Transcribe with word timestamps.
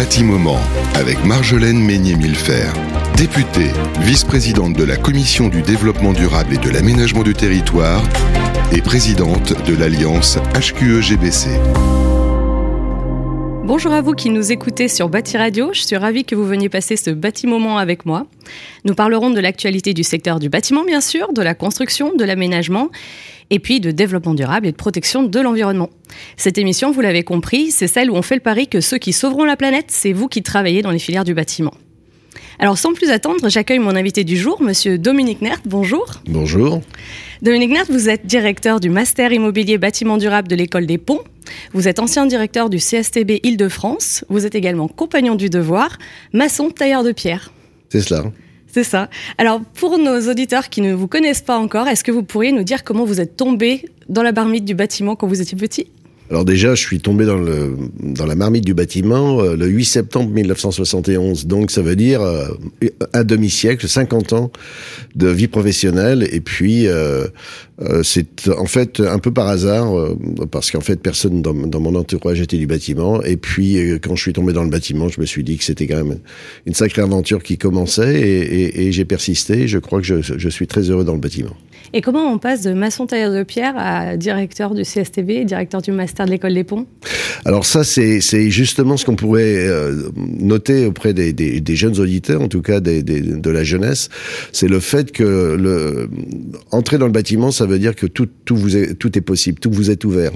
Bâtiment 0.00 0.56
avec 0.94 1.22
Marjolaine 1.26 1.78
Meignet-Millefer, 1.78 2.72
députée, 3.18 3.70
vice-présidente 4.00 4.72
de 4.72 4.82
la 4.82 4.96
Commission 4.96 5.48
du 5.48 5.60
développement 5.60 6.14
durable 6.14 6.54
et 6.54 6.56
de 6.56 6.70
l'aménagement 6.70 7.22
du 7.22 7.34
territoire 7.34 8.02
et 8.72 8.80
présidente 8.80 9.52
de 9.66 9.76
l'Alliance 9.76 10.38
HQE-GBC. 10.54 11.99
Bonjour 13.64 13.92
à 13.92 14.00
vous 14.00 14.12
qui 14.14 14.30
nous 14.30 14.52
écoutez 14.52 14.88
sur 14.88 15.08
Bâti 15.08 15.36
Radio. 15.36 15.70
Je 15.72 15.82
suis 15.82 15.96
ravie 15.96 16.24
que 16.24 16.34
vous 16.34 16.44
veniez 16.44 16.68
passer 16.68 16.96
ce 16.96 17.10
bâtiment 17.10 17.78
avec 17.78 18.06
moi. 18.06 18.26
Nous 18.84 18.94
parlerons 18.94 19.30
de 19.30 19.38
l'actualité 19.38 19.94
du 19.94 20.02
secteur 20.02 20.40
du 20.40 20.48
bâtiment, 20.48 20.84
bien 20.84 21.00
sûr, 21.00 21.32
de 21.32 21.42
la 21.42 21.54
construction, 21.54 22.14
de 22.16 22.24
l'aménagement, 22.24 22.88
et 23.50 23.58
puis 23.58 23.80
de 23.80 23.90
développement 23.90 24.34
durable 24.34 24.66
et 24.66 24.72
de 24.72 24.76
protection 24.76 25.22
de 25.22 25.40
l'environnement. 25.40 25.90
Cette 26.36 26.58
émission, 26.58 26.90
vous 26.90 27.00
l'avez 27.00 27.22
compris, 27.22 27.70
c'est 27.70 27.86
celle 27.86 28.10
où 28.10 28.14
on 28.14 28.22
fait 28.22 28.36
le 28.36 28.40
pari 28.40 28.66
que 28.66 28.80
ceux 28.80 28.98
qui 28.98 29.12
sauveront 29.12 29.44
la 29.44 29.56
planète, 29.56 29.86
c'est 29.88 30.12
vous 30.12 30.28
qui 30.28 30.42
travaillez 30.42 30.82
dans 30.82 30.90
les 30.90 30.98
filières 30.98 31.24
du 31.24 31.34
bâtiment. 31.34 31.74
Alors 32.58 32.78
sans 32.78 32.92
plus 32.92 33.10
attendre, 33.10 33.48
j'accueille 33.48 33.78
mon 33.78 33.96
invité 33.96 34.24
du 34.24 34.36
jour, 34.36 34.60
monsieur 34.62 34.98
Dominique 34.98 35.40
Nert. 35.40 35.60
Bonjour. 35.64 36.06
Bonjour. 36.26 36.82
Dominique 37.42 37.70
Nert, 37.70 37.86
vous 37.88 38.08
êtes 38.08 38.26
directeur 38.26 38.80
du 38.80 38.90
Master 38.90 39.32
Immobilier 39.32 39.78
Bâtiment 39.78 40.18
Durable 40.18 40.48
de 40.48 40.56
l'École 40.56 40.86
des 40.86 40.98
Ponts. 40.98 41.22
Vous 41.72 41.88
êtes 41.88 41.98
ancien 41.98 42.26
directeur 42.26 42.68
du 42.68 42.78
CSTB 42.78 43.40
Île-de-France. 43.42 44.24
Vous 44.28 44.46
êtes 44.46 44.54
également 44.54 44.88
compagnon 44.88 45.36
du 45.36 45.48
devoir, 45.48 45.98
maçon 46.32 46.70
tailleur 46.70 47.02
de 47.02 47.12
pierre. 47.12 47.52
C'est 47.88 48.02
cela. 48.02 48.24
C'est 48.66 48.84
ça. 48.84 49.08
Alors, 49.38 49.60
pour 49.60 49.98
nos 49.98 50.30
auditeurs 50.30 50.68
qui 50.68 50.80
ne 50.80 50.92
vous 50.92 51.08
connaissent 51.08 51.42
pas 51.42 51.58
encore, 51.58 51.88
est-ce 51.88 52.04
que 52.04 52.12
vous 52.12 52.22
pourriez 52.22 52.52
nous 52.52 52.62
dire 52.62 52.84
comment 52.84 53.04
vous 53.04 53.20
êtes 53.20 53.36
tombé 53.36 53.86
dans 54.08 54.22
la 54.22 54.32
barmite 54.32 54.64
du 54.64 54.74
bâtiment 54.74 55.16
quand 55.16 55.26
vous 55.26 55.40
étiez 55.40 55.56
petit? 55.56 55.88
Alors 56.30 56.44
déjà, 56.44 56.76
je 56.76 56.80
suis 56.80 57.00
tombé 57.00 57.26
dans, 57.26 57.38
le, 57.38 57.76
dans 57.98 58.24
la 58.24 58.36
marmite 58.36 58.64
du 58.64 58.72
bâtiment 58.72 59.40
euh, 59.40 59.56
le 59.56 59.66
8 59.66 59.84
septembre 59.84 60.30
1971. 60.30 61.46
Donc 61.46 61.72
ça 61.72 61.82
veut 61.82 61.96
dire 61.96 62.22
euh, 62.22 62.46
un 63.12 63.24
demi-siècle, 63.24 63.88
50 63.88 64.32
ans 64.34 64.52
de 65.16 65.26
vie 65.26 65.48
professionnelle. 65.48 66.28
Et 66.30 66.40
puis, 66.40 66.86
euh, 66.86 67.26
c'est 68.04 68.48
en 68.48 68.66
fait 68.66 69.00
un 69.00 69.18
peu 69.18 69.32
par 69.32 69.48
hasard, 69.48 69.92
parce 70.52 70.70
qu'en 70.70 70.80
fait, 70.80 71.02
personne 71.02 71.42
dans, 71.42 71.54
dans, 71.54 71.80
mon 71.80 71.96
entourage 71.96 72.40
était 72.40 72.58
du 72.58 72.66
bâtiment. 72.68 73.20
Et 73.22 73.36
puis, 73.36 73.78
quand 74.00 74.14
je 74.14 74.22
suis 74.22 74.32
tombé 74.32 74.52
dans 74.52 74.64
le 74.64 74.70
bâtiment, 74.70 75.08
je 75.08 75.20
me 75.20 75.26
suis 75.26 75.42
dit 75.42 75.56
que 75.56 75.64
c'était 75.64 75.88
quand 75.88 76.04
même 76.04 76.18
une 76.66 76.74
sacrée 76.74 77.02
aventure 77.02 77.42
qui 77.42 77.58
commençait. 77.58 78.20
Et, 78.20 78.40
et, 78.40 78.86
et 78.86 78.92
j'ai 78.92 79.04
persisté. 79.04 79.66
Je 79.66 79.78
crois 79.78 80.00
que 80.00 80.06
je, 80.06 80.20
je 80.20 80.48
suis 80.48 80.68
très 80.68 80.90
heureux 80.90 81.04
dans 81.04 81.14
le 81.14 81.20
bâtiment. 81.20 81.56
Et 81.92 82.02
comment 82.02 82.32
on 82.32 82.38
passe 82.38 82.62
de 82.62 82.72
maçon 82.72 83.06
tailleur 83.06 83.32
de 83.32 83.42
pierre 83.42 83.74
à 83.76 84.16
directeur 84.16 84.74
du 84.74 84.82
CSTB, 84.82 85.44
directeur 85.44 85.82
du 85.82 85.90
master 85.90 86.19
de 86.24 86.30
l'école 86.30 86.54
des 86.54 86.64
ponts 86.64 86.86
Alors 87.44 87.64
ça, 87.64 87.84
c'est 87.84 88.50
justement 88.50 88.96
ce 88.96 89.04
qu'on 89.04 89.16
pourrait 89.16 89.66
euh, 89.68 90.10
noter 90.16 90.86
auprès 90.86 91.12
des, 91.14 91.76
jeunes 91.76 91.98
auditeurs, 91.98 92.42
en 92.42 92.48
tout 92.48 92.62
cas 92.62 92.80
de 92.80 93.50
la 93.50 93.64
jeunesse, 93.64 94.08
c'est 94.52 94.68
le 94.68 94.80
fait 94.80 95.12
que 95.12 95.56
le, 95.58 96.08
entrer 96.70 96.98
dans 96.98 97.06
le 97.06 97.12
bâtiment, 97.12 97.50
ça 97.50 97.66
veut 97.66 97.78
dire 97.78 97.94
que 97.94 98.06
tout, 98.06 98.28
tout, 98.44 98.58
est, 98.76 99.20
possible, 99.20 99.58
tout 99.58 99.70
vous 99.70 99.90
est 99.90 100.04
ouvert. 100.04 100.32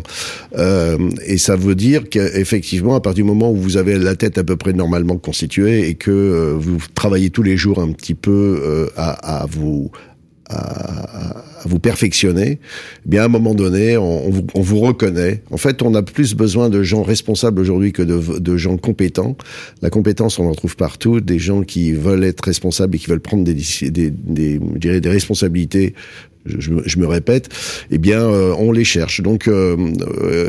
Euh, 0.56 0.96
et 1.26 1.38
ça 1.38 1.56
veut 1.56 1.74
dire 1.74 2.08
qu'effectivement, 2.08 2.94
à 2.94 3.00
partir 3.00 3.24
du 3.24 3.28
moment 3.28 3.50
où 3.50 3.56
vous 3.56 3.76
avez 3.76 3.98
la 3.98 4.16
tête 4.16 4.38
à 4.38 4.44
peu 4.44 4.56
près 4.56 4.72
normalement 4.72 5.16
constituée 5.16 5.88
et 5.88 5.94
que 5.94 6.10
euh, 6.10 6.54
vous 6.56 6.78
travaillez 6.94 7.30
tous 7.30 7.42
les 7.42 7.56
jours 7.56 7.80
un 7.80 7.92
petit 7.92 8.14
peu 8.14 8.90
à 8.96 9.46
vous 9.50 9.90
à, 10.50 11.42
vous 11.64 11.78
perfectionner, 11.78 12.58
eh 13.06 13.08
bien 13.08 13.22
à 13.22 13.24
un 13.24 13.28
moment 13.28 13.54
donné, 13.54 13.96
on, 13.96 14.28
vous, 14.28 14.46
on, 14.54 14.60
vous, 14.60 14.80
reconnaît. 14.80 15.42
En 15.50 15.56
fait, 15.56 15.80
on 15.82 15.94
a 15.94 16.02
plus 16.02 16.34
besoin 16.34 16.68
de 16.68 16.82
gens 16.82 17.02
responsables 17.02 17.60
aujourd'hui 17.60 17.92
que 17.92 18.02
de, 18.02 18.38
de, 18.38 18.56
gens 18.56 18.76
compétents. 18.76 19.36
La 19.80 19.88
compétence, 19.88 20.38
on 20.38 20.46
en 20.46 20.54
trouve 20.54 20.76
partout. 20.76 21.20
Des 21.20 21.38
gens 21.38 21.62
qui 21.62 21.92
veulent 21.92 22.24
être 22.24 22.44
responsables 22.44 22.96
et 22.96 22.98
qui 22.98 23.06
veulent 23.06 23.20
prendre 23.20 23.44
des, 23.44 23.54
des, 23.90 24.10
des, 24.10 24.58
des 25.00 25.08
responsabilités 25.08 25.94
je, 26.46 26.72
je, 26.84 26.98
me 26.98 27.06
répète, 27.06 27.48
eh 27.90 27.98
bien, 27.98 28.20
euh, 28.20 28.54
on 28.58 28.70
les 28.70 28.84
cherche. 28.84 29.22
Donc, 29.22 29.48
euh, 29.48 29.76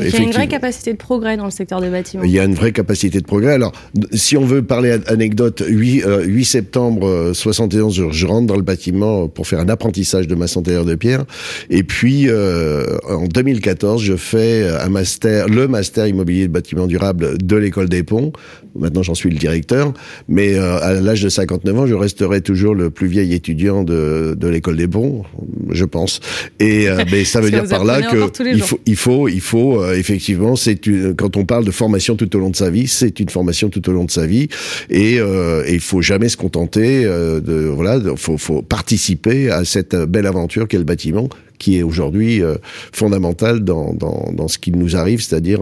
il 0.04 0.10
y 0.10 0.16
a 0.16 0.22
une 0.22 0.30
vraie 0.30 0.48
capacité 0.48 0.92
de 0.92 0.98
progrès 0.98 1.36
dans 1.36 1.46
le 1.46 1.50
secteur 1.50 1.80
des 1.80 1.88
bâtiments. 1.88 2.24
Il 2.24 2.30
y 2.30 2.38
a 2.38 2.44
une 2.44 2.54
vraie 2.54 2.72
capacité 2.72 3.20
de 3.20 3.26
progrès. 3.26 3.54
Alors, 3.54 3.72
si 4.12 4.36
on 4.36 4.44
veut 4.44 4.62
parler 4.62 4.98
anecdote, 5.06 5.62
8, 5.66 6.04
8 6.04 6.04
euh, 6.04 6.44
septembre 6.44 7.30
71, 7.32 7.94
je, 7.94 8.10
je, 8.10 8.26
rentre 8.26 8.46
dans 8.46 8.56
le 8.56 8.62
bâtiment 8.62 9.28
pour 9.28 9.46
faire 9.46 9.60
un 9.60 9.68
apprentissage 9.68 10.28
de 10.28 10.34
maçon 10.34 10.62
tailleur 10.62 10.84
de 10.84 10.94
pierre. 10.94 11.24
Et 11.70 11.82
puis, 11.82 12.28
euh, 12.28 12.98
en 13.08 13.26
2014, 13.26 14.02
je 14.02 14.16
fais 14.16 14.68
un 14.68 14.88
master, 14.88 15.48
le 15.48 15.66
master 15.66 16.06
immobilier 16.06 16.46
de 16.46 16.52
bâtiment 16.52 16.86
durable 16.86 17.38
de 17.38 17.56
l'école 17.56 17.88
des 17.88 18.02
ponts. 18.02 18.32
Maintenant, 18.78 19.02
j'en 19.02 19.14
suis 19.14 19.30
le 19.30 19.38
directeur. 19.38 19.94
Mais 20.28 20.58
à 20.58 20.92
l'âge 20.94 21.22
de 21.22 21.30
59 21.30 21.78
ans, 21.78 21.86
je 21.86 21.94
resterai 21.94 22.42
toujours 22.42 22.74
le 22.74 22.90
plus 22.90 23.06
vieil 23.06 23.32
étudiant 23.32 23.82
de, 23.82 24.36
de 24.38 24.48
l'école 24.48 24.76
des 24.76 24.88
ponts. 24.88 25.24
Je 25.70 25.84
pense. 25.84 26.20
Et 26.60 26.88
euh, 26.88 27.04
mais 27.10 27.24
ça 27.24 27.40
veut 27.40 27.50
dire 27.50 27.66
par 27.68 27.84
là 27.84 28.02
que 28.02 28.44
il 28.44 28.62
faut, 28.62 28.80
il 28.86 28.96
faut, 28.96 29.28
il 29.28 29.40
faut 29.40 29.82
euh, 29.82 29.94
effectivement, 29.94 30.56
c'est 30.56 30.80
quand 31.16 31.36
on 31.36 31.44
parle 31.44 31.64
de 31.64 31.70
formation 31.70 32.16
tout 32.16 32.34
au 32.36 32.38
long 32.38 32.50
de 32.50 32.56
sa 32.56 32.70
vie, 32.70 32.86
c'est 32.86 33.20
une 33.20 33.28
formation 33.28 33.68
tout 33.68 33.88
au 33.88 33.92
long 33.92 34.04
de 34.04 34.10
sa 34.10 34.26
vie, 34.26 34.48
et, 34.90 35.18
euh, 35.18 35.64
et 35.66 35.74
il 35.74 35.80
faut 35.80 36.02
jamais 36.02 36.28
se 36.28 36.36
contenter 36.36 37.04
euh, 37.04 37.40
de 37.40 37.66
voilà, 37.66 38.00
faut, 38.16 38.38
faut 38.38 38.62
participer 38.62 39.50
à 39.50 39.64
cette 39.64 39.94
belle 39.94 40.26
aventure 40.26 40.68
qu'est 40.68 40.78
le 40.78 40.84
bâtiment 40.84 41.28
qui 41.58 41.78
est 41.78 41.82
aujourd'hui 41.82 42.42
euh, 42.42 42.56
fondamental 42.92 43.60
dans, 43.60 43.94
dans, 43.94 44.30
dans, 44.32 44.48
ce 44.48 44.58
qui 44.58 44.72
nous 44.72 44.96
arrive, 44.96 45.22
c'est-à-dire 45.22 45.60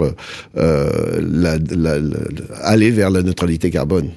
euh, 0.56 1.20
la, 1.20 1.58
la, 1.70 1.98
la, 1.98 2.26
aller 2.62 2.90
vers 2.90 3.10
la 3.10 3.22
neutralité 3.22 3.70
carbone. 3.70 4.10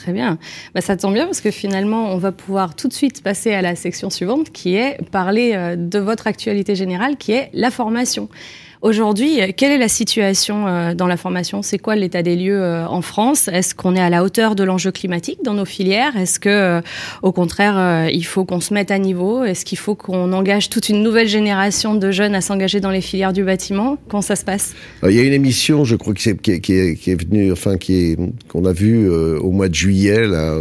Très 0.00 0.14
bien. 0.14 0.38
Bah, 0.74 0.80
ça 0.80 0.96
tombe 0.96 1.12
bien 1.12 1.26
parce 1.26 1.42
que 1.42 1.50
finalement, 1.50 2.06
on 2.06 2.16
va 2.16 2.32
pouvoir 2.32 2.74
tout 2.74 2.88
de 2.88 2.92
suite 2.94 3.22
passer 3.22 3.52
à 3.52 3.60
la 3.60 3.76
section 3.76 4.08
suivante 4.08 4.50
qui 4.50 4.74
est 4.74 4.96
parler 5.10 5.52
euh, 5.54 5.76
de 5.76 5.98
votre 5.98 6.26
actualité 6.26 6.74
générale, 6.74 7.18
qui 7.18 7.32
est 7.32 7.50
la 7.52 7.70
formation. 7.70 8.30
Aujourd'hui, 8.82 9.40
quelle 9.58 9.72
est 9.72 9.78
la 9.78 9.88
situation 9.88 10.66
euh, 10.66 10.94
dans 10.94 11.06
la 11.06 11.18
formation? 11.18 11.60
C'est 11.60 11.76
quoi 11.76 11.96
l'état 11.96 12.22
des 12.22 12.34
lieux 12.34 12.62
euh, 12.62 12.86
en 12.86 13.02
France? 13.02 13.46
Est-ce 13.48 13.74
qu'on 13.74 13.94
est 13.94 14.00
à 14.00 14.08
la 14.08 14.24
hauteur 14.24 14.54
de 14.54 14.64
l'enjeu 14.64 14.90
climatique 14.90 15.40
dans 15.44 15.52
nos 15.52 15.66
filières? 15.66 16.16
Est-ce 16.16 16.40
que, 16.40 16.80
au 17.22 17.30
contraire, 17.30 18.08
il 18.10 18.24
faut 18.24 18.46
qu'on 18.46 18.60
se 18.60 18.72
mette 18.72 18.90
à 18.90 18.98
niveau? 18.98 19.44
Est-ce 19.44 19.66
qu'il 19.66 19.76
faut 19.76 19.94
qu'on 19.94 20.32
engage 20.32 20.70
toute 20.70 20.88
une 20.88 21.02
nouvelle 21.02 21.28
génération 21.28 21.94
de 21.94 22.10
jeunes 22.10 22.34
à 22.34 22.40
s'engager 22.40 22.80
dans 22.80 22.90
les 22.90 23.02
filières 23.02 23.34
du 23.34 23.44
bâtiment? 23.44 23.98
Comment 24.08 24.22
ça 24.22 24.34
se 24.34 24.46
passe? 24.46 24.72
Il 25.06 25.12
y 25.12 25.20
a 25.20 25.24
une 25.24 25.34
émission, 25.34 25.84
je 25.84 25.96
crois, 25.96 26.14
qui 26.14 26.30
est, 26.30 26.60
qui 26.60 26.72
est, 26.72 27.22
venue, 27.22 27.52
enfin, 27.52 27.76
qu'on 28.48 28.64
a 28.64 28.72
vue 28.72 29.10
au 29.10 29.50
mois 29.50 29.68
de 29.68 29.74
juillet. 29.74 30.26
Là, 30.26 30.56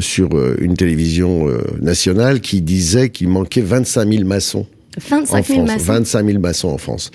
sur 0.00 0.30
une 0.60 0.74
télévision 0.74 1.46
nationale 1.80 2.40
qui 2.40 2.62
disait 2.62 3.10
qu'il 3.10 3.28
manquait 3.28 3.60
25 3.60 4.08
000 4.12 4.24
maçons 4.24 4.66
25 4.98 5.46
000 5.46 5.64
maçons. 5.64 5.84
25 5.84 6.26
000 6.26 6.38
maçons 6.38 6.68
en 6.68 6.78
France. 6.78 7.10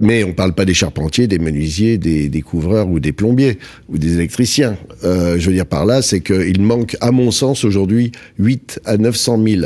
Mais 0.00 0.24
on 0.24 0.32
parle 0.32 0.54
pas 0.54 0.64
des 0.64 0.74
charpentiers, 0.74 1.26
des 1.28 1.38
menuisiers, 1.38 1.98
des, 1.98 2.28
des 2.28 2.42
couvreurs 2.42 2.88
ou 2.88 2.98
des 2.98 3.12
plombiers 3.12 3.58
ou 3.88 3.96
des 3.96 4.14
électriciens. 4.14 4.76
Euh, 5.04 5.38
je 5.38 5.46
veux 5.46 5.54
dire 5.54 5.66
par 5.66 5.86
là, 5.86 6.02
c'est 6.02 6.20
qu'il 6.20 6.60
manque, 6.62 6.96
à 7.00 7.12
mon 7.12 7.30
sens, 7.30 7.64
aujourd'hui, 7.64 8.12
8 8.38 8.80
à 8.84 8.96
900 8.96 9.42
000 9.46 9.62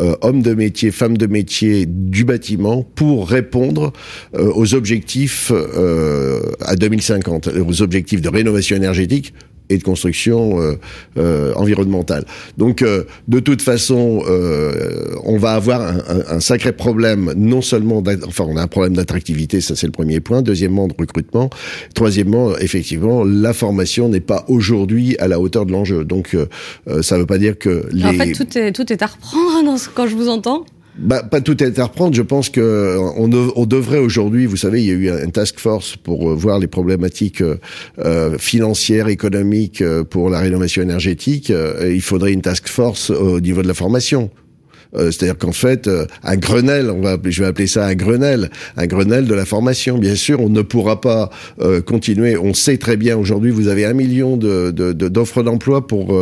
euh, 0.00 0.16
hommes 0.22 0.40
de 0.40 0.54
métier, 0.54 0.90
femmes 0.90 1.18
de 1.18 1.26
métier 1.26 1.84
du 1.86 2.24
bâtiment 2.24 2.82
pour 2.82 3.28
répondre 3.28 3.92
euh, 4.34 4.50
aux 4.54 4.74
objectifs 4.74 5.52
euh, 5.52 6.40
à 6.60 6.76
2050, 6.76 7.48
aux 7.48 7.82
objectifs 7.82 8.22
de 8.22 8.30
rénovation 8.30 8.74
énergétique 8.74 9.34
et 9.72 9.78
de 9.78 9.82
construction 9.82 10.60
euh, 10.60 10.74
euh, 11.18 11.52
environnementale. 11.54 12.24
Donc, 12.58 12.82
euh, 12.82 13.04
de 13.28 13.40
toute 13.40 13.62
façon, 13.62 14.22
on 15.24 15.38
va 15.38 15.52
avoir 15.52 15.80
un, 15.80 15.98
un, 16.08 16.36
un, 16.36 16.40
sacré 16.40 16.72
problème, 16.72 17.32
non 17.36 17.62
seulement, 17.62 18.02
enfin, 18.26 18.44
on 18.48 18.56
a 18.56 18.62
un 18.62 18.66
problème 18.66 18.94
d'attractivité, 18.94 19.60
ça 19.60 19.74
c'est 19.76 19.86
le 19.86 19.92
premier 19.92 20.20
point. 20.20 20.42
Deuxièmement, 20.42 20.88
de 20.88 20.94
recrutement. 20.98 21.50
Troisièmement, 21.94 22.56
effectivement, 22.58 23.24
la 23.24 23.52
formation 23.52 24.08
n'est 24.08 24.20
pas 24.20 24.44
aujourd'hui 24.48 25.16
à 25.18 25.28
la 25.28 25.40
hauteur 25.40 25.66
de 25.66 25.72
l'enjeu. 25.72 26.04
Donc, 26.04 26.36
ça 27.02 27.16
ne 27.16 27.20
veut 27.20 27.26
pas 27.26 27.38
dire 27.38 27.58
que 27.58 27.86
les... 27.92 28.04
En 28.04 28.12
fait, 28.12 28.32
tout 28.32 28.58
est, 28.58 28.72
tout 28.72 28.92
est 28.92 29.02
à 29.02 29.06
reprendre 29.06 29.64
dans 29.64 29.76
ce, 29.78 29.88
quand 29.88 30.06
je 30.06 30.14
vous 30.14 30.28
entends 30.28 30.64
bah, 30.96 31.22
pas 31.22 31.40
tout 31.40 31.62
est 31.62 31.78
à 31.78 31.84
reprendre. 31.84 32.14
Je 32.14 32.22
pense 32.22 32.50
que 32.50 32.96
on, 33.16 33.30
on 33.56 33.66
devrait 33.66 33.98
aujourd'hui, 33.98 34.46
vous 34.46 34.56
savez, 34.56 34.82
il 34.82 34.86
y 34.86 34.90
a 34.90 34.94
eu 34.94 35.10
un 35.10 35.30
task 35.30 35.58
force 35.58 35.96
pour 35.96 36.30
euh, 36.30 36.34
voir 36.34 36.58
les 36.58 36.66
problématiques 36.66 37.40
euh, 37.40 37.56
euh 37.98 38.36
financières, 38.38 39.08
économiques 39.08 39.82
pour 40.10 40.30
la 40.30 40.40
rénovation 40.40 40.82
énergétique. 40.82 41.50
il 41.50 42.02
faudrait 42.02 42.32
une 42.32 42.42
task 42.42 42.68
force 42.68 43.10
au 43.10 43.40
niveau 43.40 43.62
de 43.62 43.68
la 43.68 43.74
formation. 43.74 44.30
Euh, 44.94 45.10
c'est-à-dire 45.10 45.38
qu'en 45.38 45.52
fait, 45.52 45.86
euh, 45.86 46.06
un 46.22 46.36
Grenelle, 46.36 46.90
on 46.90 47.00
va, 47.00 47.16
je 47.24 47.42
vais 47.42 47.48
appeler 47.48 47.66
ça 47.66 47.86
un 47.86 47.94
Grenelle, 47.94 48.50
un 48.76 48.86
Grenelle 48.86 49.26
de 49.26 49.34
la 49.34 49.46
formation. 49.46 49.98
Bien 49.98 50.14
sûr, 50.14 50.40
on 50.40 50.50
ne 50.50 50.62
pourra 50.62 51.00
pas 51.00 51.30
euh, 51.60 51.80
continuer. 51.80 52.36
On 52.36 52.52
sait 52.52 52.76
très 52.76 52.96
bien 52.96 53.16
aujourd'hui, 53.16 53.50
vous 53.50 53.68
avez 53.68 53.86
un 53.86 53.94
million 53.94 54.36
de, 54.36 54.70
d'offres 54.92 55.42
d'emploi 55.42 55.86
pour 55.86 56.12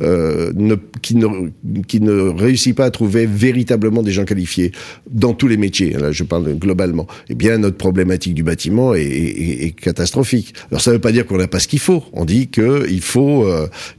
ne, 0.00 0.74
qui 1.02 1.16
ne 1.16 1.50
qui 1.86 2.00
ne 2.00 2.12
réussit 2.12 2.74
pas 2.74 2.86
à 2.86 2.90
trouver 2.90 3.26
véritablement 3.26 4.02
des 4.02 4.12
gens 4.12 4.24
qualifiés 4.24 4.72
dans 5.10 5.34
tous 5.34 5.48
les 5.48 5.56
métiers. 5.56 5.90
Là, 5.90 6.12
je 6.12 6.24
parle 6.24 6.54
globalement. 6.54 7.06
Eh 7.28 7.34
bien, 7.34 7.58
notre 7.58 7.76
problématique 7.76 8.34
du 8.34 8.42
bâtiment 8.42 8.94
est, 8.94 9.02
est, 9.02 9.72
catastrophique. 9.72 10.54
Alors, 10.70 10.80
ça 10.80 10.90
ne 10.90 10.96
veut 10.96 11.00
pas 11.00 11.12
dire 11.12 11.26
qu'on 11.26 11.38
n'a 11.38 11.48
pas 11.48 11.60
ce 11.60 11.68
qu'il 11.68 11.78
faut. 11.78 12.02
On 12.12 12.24
dit 12.24 12.48
que 12.48 12.86
il 12.88 13.00
faut 13.00 13.46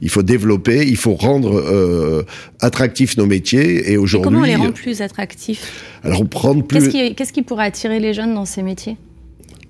il 0.02 0.10
faut 0.10 0.22
développer, 0.22 0.86
il 0.86 0.96
faut 0.96 1.14
rendre 1.14 2.24
attractifs 2.60 3.16
nos 3.16 3.26
métiers. 3.26 3.90
Et 3.90 3.96
aujourd'hui 3.96 4.17
Comment 4.22 4.40
on 4.40 4.44
les 4.44 4.56
rend 4.56 4.72
plus 4.72 5.02
attractifs 5.02 5.98
Alors, 6.02 6.26
prendre 6.28 6.64
plus. 6.64 6.78
Qu'est-ce 6.78 6.90
qui, 6.90 7.14
qu'est-ce 7.14 7.32
qui 7.32 7.42
pourrait 7.42 7.66
attirer 7.66 8.00
les 8.00 8.14
jeunes 8.14 8.34
dans 8.34 8.44
ces 8.44 8.62
métiers? 8.62 8.96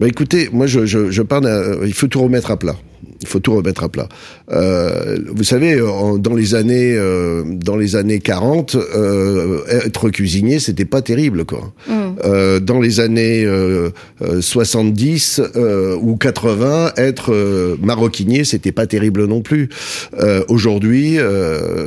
Bah 0.00 0.06
écoutez, 0.06 0.49
moi 0.53 0.67
je, 0.67 0.87
je, 0.87 1.11
je 1.11 1.23
parle, 1.23 1.81
il 1.85 1.93
faut 1.93 2.06
tout 2.06 2.23
remettre 2.23 2.50
à 2.53 2.56
plat. 2.56 2.77
Il 3.20 3.29
faut 3.29 3.41
tout 3.41 3.55
remettre 3.55 3.85
à 3.85 3.88
plat. 3.88 4.09
Euh, 4.50 5.19
vous 5.35 5.44
savez, 5.44 5.79
dans 6.19 6.35
les 6.35 6.55
années, 6.55 6.94
euh, 6.94 7.43
dans 7.47 7.76
les 7.76 7.97
années 7.97 8.20
40, 8.20 8.76
euh, 8.76 9.61
être 9.69 10.11
cuisinier, 10.11 10.59
c'était 10.59 10.85
pas 10.85 11.03
terrible, 11.03 11.44
quoi. 11.44 11.73
Mm. 11.88 11.94
Dans 12.62 12.81
les 12.81 12.99
années 12.99 13.47
70 14.41 15.41
ou 16.00 16.17
80, 16.17 16.93
être 16.97 17.76
maroquinier, 17.81 18.44
c'était 18.44 18.73
pas 18.73 18.87
terrible 18.87 19.26
non 19.26 19.41
plus. 19.41 19.69
Aujourd'hui, 20.49 21.19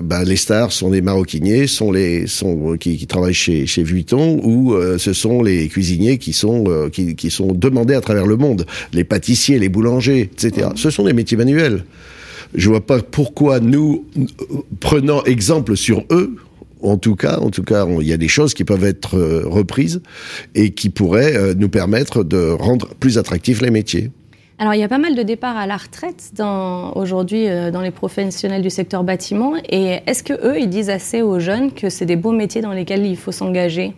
bah, 0.03 0.23
les 0.23 0.37
stars 0.37 0.71
sont 0.71 0.89
des 0.89 1.01
maroquiniers, 1.01 1.67
sont 1.67 1.91
les, 1.91 2.27
sont 2.27 2.77
qui, 2.79 2.97
qui 2.97 3.07
travaillent 3.07 3.33
chez 3.33 3.65
chez 3.65 3.83
Vuitton, 3.83 4.39
ou 4.43 4.73
ce 4.97 5.11
sont 5.11 5.43
les 5.43 5.67
cuisiniers 5.67 6.17
qui 6.17 6.31
sont 6.31 6.89
qui, 6.93 7.15
qui 7.15 7.29
sont 7.29 7.51
demandés 7.51 7.95
à 7.95 8.01
travers 8.01 8.25
le 8.25 8.37
monde, 8.37 8.65
les 8.93 9.03
pâtissiers, 9.03 9.59
les 9.59 9.69
boulangers, 9.69 10.29
etc. 10.31 10.67
Mm. 10.71 10.77
Ce 10.77 10.89
sont 10.91 11.03
des 11.03 11.13
métiers 11.21 11.37
manuels. 11.37 11.85
Je 12.55 12.67
vois 12.67 12.85
pas 12.85 12.99
pourquoi 12.99 13.59
nous, 13.59 14.05
prenant 14.79 15.23
exemple 15.23 15.77
sur 15.77 16.03
eux, 16.09 16.35
en 16.81 16.97
tout 16.97 17.15
cas, 17.15 17.37
en 17.37 17.51
tout 17.51 17.63
cas, 17.63 17.85
il 17.99 18.07
y 18.07 18.13
a 18.13 18.17
des 18.17 18.27
choses 18.27 18.55
qui 18.55 18.63
peuvent 18.63 18.83
être 18.83 19.15
euh, 19.15 19.43
reprises 19.45 20.01
et 20.55 20.71
qui 20.71 20.89
pourraient 20.89 21.35
euh, 21.35 21.53
nous 21.55 21.69
permettre 21.69 22.23
de 22.23 22.49
rendre 22.49 22.87
plus 22.99 23.19
attractifs 23.19 23.61
les 23.61 23.69
métiers. 23.69 24.09
Alors, 24.57 24.73
il 24.73 24.79
y 24.79 24.83
a 24.83 24.87
pas 24.87 24.97
mal 24.97 25.15
de 25.15 25.21
départs 25.23 25.57
à 25.57 25.67
la 25.67 25.77
retraite 25.77 26.31
aujourd'hui 26.95 27.47
euh, 27.47 27.69
dans 27.71 27.81
les 27.81 27.91
professionnels 27.91 28.63
du 28.63 28.71
secteur 28.71 29.03
bâtiment. 29.03 29.53
Et 29.69 29.99
est-ce 30.07 30.23
que 30.23 30.33
eux, 30.33 30.59
ils 30.59 30.69
disent 30.69 30.89
assez 30.89 31.21
aux 31.21 31.39
jeunes 31.39 31.71
que 31.71 31.89
c'est 31.89 32.05
des 32.05 32.15
beaux 32.15 32.31
métiers 32.31 32.61
dans 32.61 32.73
lesquels 32.73 33.05
il 33.05 33.17
faut 33.17 33.31
s'engager? 33.31 33.93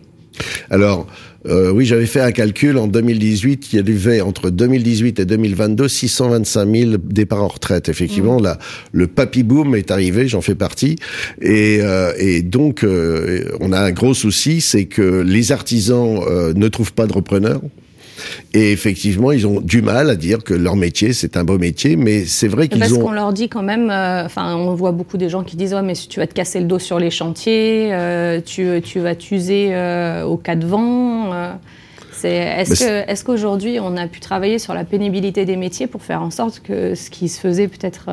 Alors, 0.70 1.06
euh, 1.46 1.70
oui, 1.70 1.84
j'avais 1.84 2.06
fait 2.06 2.20
un 2.20 2.32
calcul 2.32 2.78
en 2.78 2.86
2018. 2.86 3.72
Il 3.72 3.76
y 3.76 3.78
avait 3.78 4.20
entre 4.20 4.50
2018 4.50 5.20
et 5.20 5.24
2022 5.24 5.88
625 5.88 6.76
000 6.76 6.90
départs 7.02 7.42
en 7.42 7.48
retraite. 7.48 7.88
Effectivement, 7.88 8.40
mmh. 8.40 8.44
là, 8.44 8.58
le 8.92 9.06
papy 9.06 9.42
boom 9.42 9.74
est 9.74 9.90
arrivé. 9.90 10.26
J'en 10.26 10.40
fais 10.40 10.54
partie. 10.54 10.96
Et, 11.40 11.80
euh, 11.82 12.12
et 12.18 12.42
donc, 12.42 12.82
euh, 12.82 13.50
on 13.60 13.72
a 13.72 13.80
un 13.80 13.90
gros 13.92 14.14
souci, 14.14 14.60
c'est 14.60 14.86
que 14.86 15.20
les 15.20 15.52
artisans 15.52 16.20
ne 16.54 16.68
trouvent 16.68 16.94
pas 16.94 17.06
de 17.06 17.12
repreneurs. 17.12 17.60
Et 18.52 18.72
effectivement, 18.72 19.32
ils 19.32 19.46
ont 19.46 19.60
du 19.60 19.82
mal 19.82 20.10
à 20.10 20.16
dire 20.16 20.44
que 20.44 20.54
leur 20.54 20.76
métier, 20.76 21.12
c'est 21.12 21.36
un 21.36 21.44
beau 21.44 21.58
métier, 21.58 21.96
mais 21.96 22.24
c'est 22.24 22.48
vrai 22.48 22.68
qu'ils 22.68 22.78
ont... 22.78 22.88
Parce 22.88 22.98
qu'on 22.98 23.12
leur 23.12 23.32
dit 23.32 23.48
quand 23.48 23.62
même, 23.62 23.90
euh, 23.90 24.24
enfin, 24.24 24.54
on 24.54 24.74
voit 24.74 24.92
beaucoup 24.92 25.16
des 25.16 25.28
gens 25.28 25.42
qui 25.42 25.56
disent, 25.56 25.74
ouais, 25.74 25.82
mais 25.82 25.94
tu 25.94 26.20
vas 26.20 26.26
te 26.26 26.34
casser 26.34 26.60
le 26.60 26.66
dos 26.66 26.78
sur 26.78 26.98
les 26.98 27.10
chantiers, 27.10 27.88
euh, 27.92 28.40
tu, 28.44 28.80
tu, 28.82 29.00
vas 29.00 29.14
t'user 29.14 29.70
euh, 29.72 30.24
au 30.24 30.36
cas 30.36 30.56
de 30.56 30.66
vent. 30.66 31.32
Est-ce 32.22 33.24
qu'aujourd'hui, 33.24 33.78
on 33.80 33.96
a 33.96 34.06
pu 34.06 34.20
travailler 34.20 34.58
sur 34.58 34.72
la 34.72 34.84
pénibilité 34.84 35.44
des 35.44 35.56
métiers 35.56 35.86
pour 35.86 36.02
faire 36.02 36.22
en 36.22 36.30
sorte 36.30 36.60
que 36.60 36.94
ce 36.94 37.10
qui 37.10 37.28
se 37.28 37.38
faisait 37.38 37.68
peut-être 37.68 38.08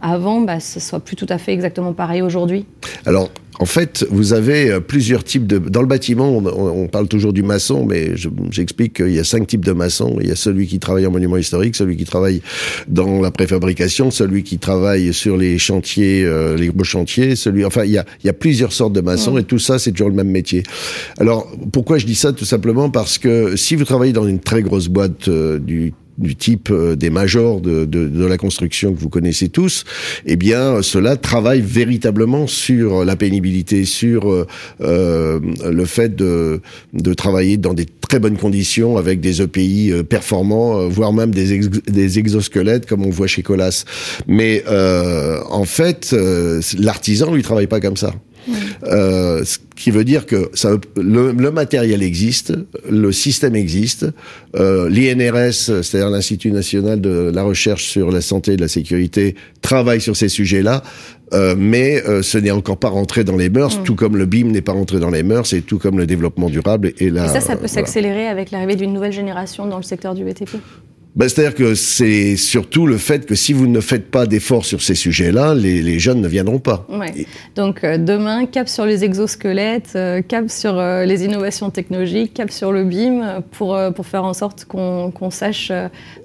avant, 0.00 0.42
bah, 0.42 0.60
ce 0.60 0.78
soit 0.78 1.00
plus 1.00 1.16
tout 1.16 1.26
à 1.28 1.38
fait 1.38 1.52
exactement 1.52 1.92
pareil 1.92 2.22
aujourd'hui? 2.22 2.66
Alors, 3.04 3.30
en 3.58 3.66
fait, 3.66 4.06
vous 4.10 4.32
avez 4.32 4.70
euh, 4.70 4.80
plusieurs 4.80 5.24
types 5.24 5.46
de... 5.46 5.58
Dans 5.58 5.80
le 5.80 5.86
bâtiment, 5.86 6.36
on, 6.36 6.88
parle 6.88 7.08
toujours 7.08 7.32
du 7.32 7.42
maçon, 7.42 7.84
mais 7.84 8.12
j'explique 8.50 8.94
qu'il 8.94 9.12
y 9.12 9.18
a 9.18 9.24
cinq 9.24 9.46
types 9.46 9.64
de 9.64 9.72
maçons. 9.72 10.18
Il 10.20 10.28
y 10.28 10.30
a 10.30 10.36
celui 10.36 10.66
qui 10.66 10.78
travaille 10.78 11.06
en 11.06 11.10
monument 11.10 11.36
historique, 11.36 11.74
celui 11.74 11.96
qui 11.96 12.04
travaille 12.04 12.42
dans 12.88 13.20
la 13.20 13.30
préfabrication, 13.30 14.10
celui 14.10 14.42
qui 14.42 14.58
travaille 14.58 15.12
sur 15.12 15.36
les 15.36 15.58
chantiers, 15.58 16.24
euh, 16.24 16.56
les 16.56 16.70
beaux 16.70 16.84
chantiers, 16.84 17.36
celui... 17.36 17.64
Enfin, 17.64 17.84
il 17.84 17.92
y 17.92 17.98
a, 17.98 18.04
il 18.22 18.26
y 18.26 18.30
a 18.30 18.34
plusieurs 18.34 18.72
sortes 18.72 18.92
de 18.92 19.00
maçons, 19.00 19.38
et 19.38 19.44
tout 19.44 19.58
ça, 19.58 19.78
c'est 19.78 19.92
toujours 19.92 20.10
le 20.10 20.14
même 20.14 20.30
métier. 20.30 20.62
Alors, 21.18 21.50
pourquoi 21.72 21.98
je 21.98 22.06
dis 22.06 22.14
ça? 22.14 22.32
Tout 22.32 22.44
simplement 22.44 22.90
parce 22.90 23.18
que 23.18 23.56
si 23.56 23.74
vous 23.76 23.84
travaillez 23.84 24.12
dans 24.12 24.26
une 24.26 24.40
très 24.40 24.62
grosse 24.62 24.88
boîte 24.88 25.28
euh, 25.28 25.58
du 25.58 25.92
du 26.18 26.36
type 26.36 26.70
euh, 26.70 26.96
des 26.96 27.10
majors 27.10 27.60
de, 27.60 27.84
de, 27.84 28.08
de, 28.08 28.24
la 28.24 28.38
construction 28.38 28.94
que 28.94 29.00
vous 29.00 29.08
connaissez 29.08 29.48
tous, 29.48 29.84
eh 30.24 30.36
bien, 30.36 30.82
cela 30.82 31.16
travaille 31.16 31.60
véritablement 31.60 32.46
sur 32.46 33.04
la 33.04 33.16
pénibilité, 33.16 33.84
sur 33.84 34.30
euh, 34.30 34.46
euh 34.80 35.40
le 35.70 35.84
fait 35.84 36.14
de, 36.14 36.60
de 36.92 37.14
travailler 37.14 37.56
dans 37.56 37.74
des 37.74 37.86
très 37.86 38.18
bonnes 38.18 38.36
conditions 38.38 38.96
avec 38.96 39.20
des 39.20 39.42
EPI 39.42 39.92
euh, 39.92 40.02
performants, 40.02 40.88
voire 40.88 41.12
même 41.12 41.32
des, 41.32 41.60
des 41.68 42.18
exosquelettes 42.18 42.86
comme 42.86 43.04
on 43.04 43.10
voit 43.10 43.26
chez 43.26 43.42
Colas. 43.42 43.84
Mais 44.26 44.64
euh, 44.68 45.40
en 45.50 45.64
fait, 45.64 46.14
l'artisan 46.78 47.34
lui 47.34 47.42
travaille 47.42 47.66
pas 47.66 47.80
comme 47.80 47.96
ça. 47.96 48.12
Euh, 48.84 49.44
ce 49.44 49.58
qui 49.76 49.90
veut 49.90 50.04
dire 50.04 50.26
que 50.26 50.50
ça, 50.54 50.76
le, 50.96 51.32
le, 51.32 51.50
matériel 51.50 52.02
existe, 52.02 52.52
le 52.88 53.12
système 53.12 53.56
existe, 53.56 54.06
euh, 54.56 54.88
l'INRS, 54.88 55.82
c'est-à-dire 55.82 56.10
l'Institut 56.10 56.50
national 56.50 57.00
de 57.00 57.30
la 57.34 57.42
recherche 57.42 57.84
sur 57.84 58.10
la 58.10 58.20
santé 58.20 58.52
et 58.52 58.56
la 58.56 58.68
sécurité, 58.68 59.34
travaille 59.62 60.00
sur 60.00 60.16
ces 60.16 60.28
sujets-là. 60.28 60.82
Euh, 61.32 61.56
mais 61.58 62.02
euh, 62.06 62.22
ce 62.22 62.38
n'est 62.38 62.52
encore 62.52 62.76
pas 62.76 62.88
rentré 62.88 63.24
dans 63.24 63.36
les 63.36 63.48
mœurs, 63.48 63.80
mm. 63.80 63.82
tout 63.82 63.96
comme 63.96 64.16
le 64.16 64.26
BIM 64.26 64.46
n'est 64.46 64.62
pas 64.62 64.72
rentré 64.72 65.00
dans 65.00 65.10
les 65.10 65.24
mœurs, 65.24 65.52
et 65.52 65.62
tout 65.62 65.78
comme 65.78 65.98
le 65.98 66.06
développement 66.06 66.48
durable. 66.48 66.92
Et, 66.98 67.10
là, 67.10 67.26
et 67.26 67.28
ça, 67.28 67.40
ça 67.40 67.56
peut 67.56 67.66
s'accélérer 67.66 68.28
avec 68.28 68.52
l'arrivée 68.52 68.76
d'une 68.76 68.92
nouvelle 68.92 69.12
génération 69.12 69.66
dans 69.66 69.78
le 69.78 69.82
secteur 69.82 70.14
du 70.14 70.24
BTP 70.24 70.56
ben, 71.16 71.28
C'est-à-dire 71.28 71.54
que 71.54 71.74
c'est 71.74 72.36
surtout 72.36 72.86
le 72.86 72.98
fait 72.98 73.26
que 73.26 73.34
si 73.34 73.52
vous 73.52 73.66
ne 73.66 73.80
faites 73.80 74.10
pas 74.10 74.26
d'efforts 74.26 74.66
sur 74.66 74.82
ces 74.82 74.94
sujets-là, 74.94 75.54
les, 75.54 75.82
les, 75.82 75.98
jeunes 75.98 76.20
ne 76.20 76.28
viendront 76.28 76.58
pas. 76.58 76.86
Ouais. 76.90 77.26
Donc 77.54 77.82
euh, 77.82 77.96
demain, 77.96 78.44
cap 78.46 78.68
sur 78.68 78.84
les 78.84 79.02
exosquelettes, 79.02 79.92
euh, 79.96 80.20
cap 80.20 80.50
sur 80.50 80.78
euh, 80.78 81.04
les 81.04 81.24
innovations 81.24 81.70
technologiques, 81.70 82.34
cap 82.34 82.50
sur 82.50 82.70
le 82.70 82.84
BIM, 82.84 83.42
pour, 83.52 83.78
pour 83.94 84.06
faire 84.06 84.24
en 84.24 84.34
sorte 84.34 84.66
qu'on 84.66 85.30
sache 85.30 85.72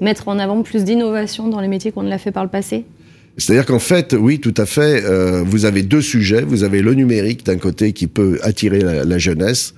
mettre 0.01 0.27
en 0.27 0.37
avant 0.37 0.61
plus 0.61 0.83
d'innovation 0.83 1.47
dans 1.47 1.61
les 1.61 1.67
métiers 1.69 1.91
qu'on 1.91 2.03
ne 2.03 2.09
l'a 2.09 2.17
fait 2.17 2.31
par 2.31 2.43
le 2.43 2.49
passé 2.49 2.85
c'est-à-dire 3.37 3.65
qu'en 3.65 3.79
fait, 3.79 4.13
oui, 4.13 4.39
tout 4.39 4.53
à 4.57 4.65
fait, 4.65 5.01
vous 5.45 5.63
avez 5.63 5.83
deux 5.83 6.01
sujets. 6.01 6.41
Vous 6.41 6.63
avez 6.63 6.81
le 6.81 6.93
numérique 6.93 7.45
d'un 7.45 7.57
côté 7.57 7.93
qui 7.93 8.07
peut 8.07 8.37
attirer 8.43 8.81
la, 8.81 9.05
la 9.05 9.17
jeunesse, 9.17 9.73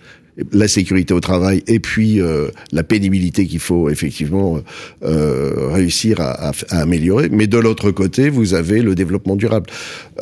la 0.51 0.67
sécurité 0.67 1.13
au 1.13 1.19
travail 1.19 1.63
et 1.67 1.79
puis 1.79 2.19
euh, 2.19 2.49
la 2.71 2.83
pénibilité 2.83 3.45
qu'il 3.45 3.59
faut 3.59 3.89
effectivement 3.89 4.57
euh, 5.03 5.69
réussir 5.71 6.19
à, 6.21 6.51
à, 6.69 6.77
améliorer. 6.79 7.29
Mais 7.29 7.47
de 7.47 7.57
l'autre 7.57 7.91
côté, 7.91 8.29
vous 8.29 8.53
avez 8.53 8.81
le 8.81 8.95
développement 8.95 9.35
durable. 9.35 9.69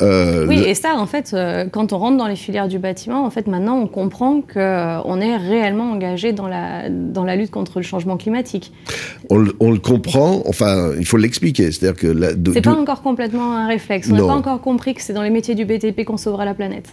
Euh, 0.00 0.46
oui, 0.46 0.62
et 0.66 0.74
ça, 0.74 0.94
en 0.96 1.06
fait, 1.06 1.32
euh, 1.32 1.66
quand 1.70 1.92
on 1.92 1.98
rentre 1.98 2.16
dans 2.16 2.26
les 2.26 2.36
filières 2.36 2.68
du 2.68 2.78
bâtiment, 2.78 3.24
en 3.24 3.30
fait, 3.30 3.46
maintenant, 3.46 3.78
on 3.78 3.86
comprend 3.86 4.40
qu'on 4.40 4.60
euh, 4.60 5.20
est 5.20 5.36
réellement 5.36 5.92
engagé 5.92 6.32
dans 6.32 6.48
la, 6.48 6.88
dans 6.88 7.24
la 7.24 7.36
lutte 7.36 7.50
contre 7.50 7.78
le 7.78 7.84
changement 7.84 8.16
climatique. 8.16 8.72
On, 9.30 9.44
on 9.60 9.70
le 9.70 9.78
comprend, 9.78 10.42
enfin, 10.46 10.92
il 10.98 11.06
faut 11.06 11.18
l'expliquer. 11.18 11.72
C'est-à-dire 11.72 12.00
que... 12.00 12.52
C'est 12.52 12.62
pas 12.62 12.72
encore 12.72 13.02
complètement 13.02 13.56
un 13.56 13.66
réflexe. 13.66 14.08
On 14.10 14.16
n'a 14.16 14.20
pas 14.20 14.34
encore 14.34 14.60
compris 14.60 14.94
que 14.94 15.02
c'est 15.02 15.12
dans 15.12 15.22
les 15.22 15.30
métiers 15.30 15.54
du 15.54 15.64
BTP 15.64 16.04
qu'on 16.04 16.16
sauvera 16.16 16.44
la 16.44 16.54
planète. 16.54 16.88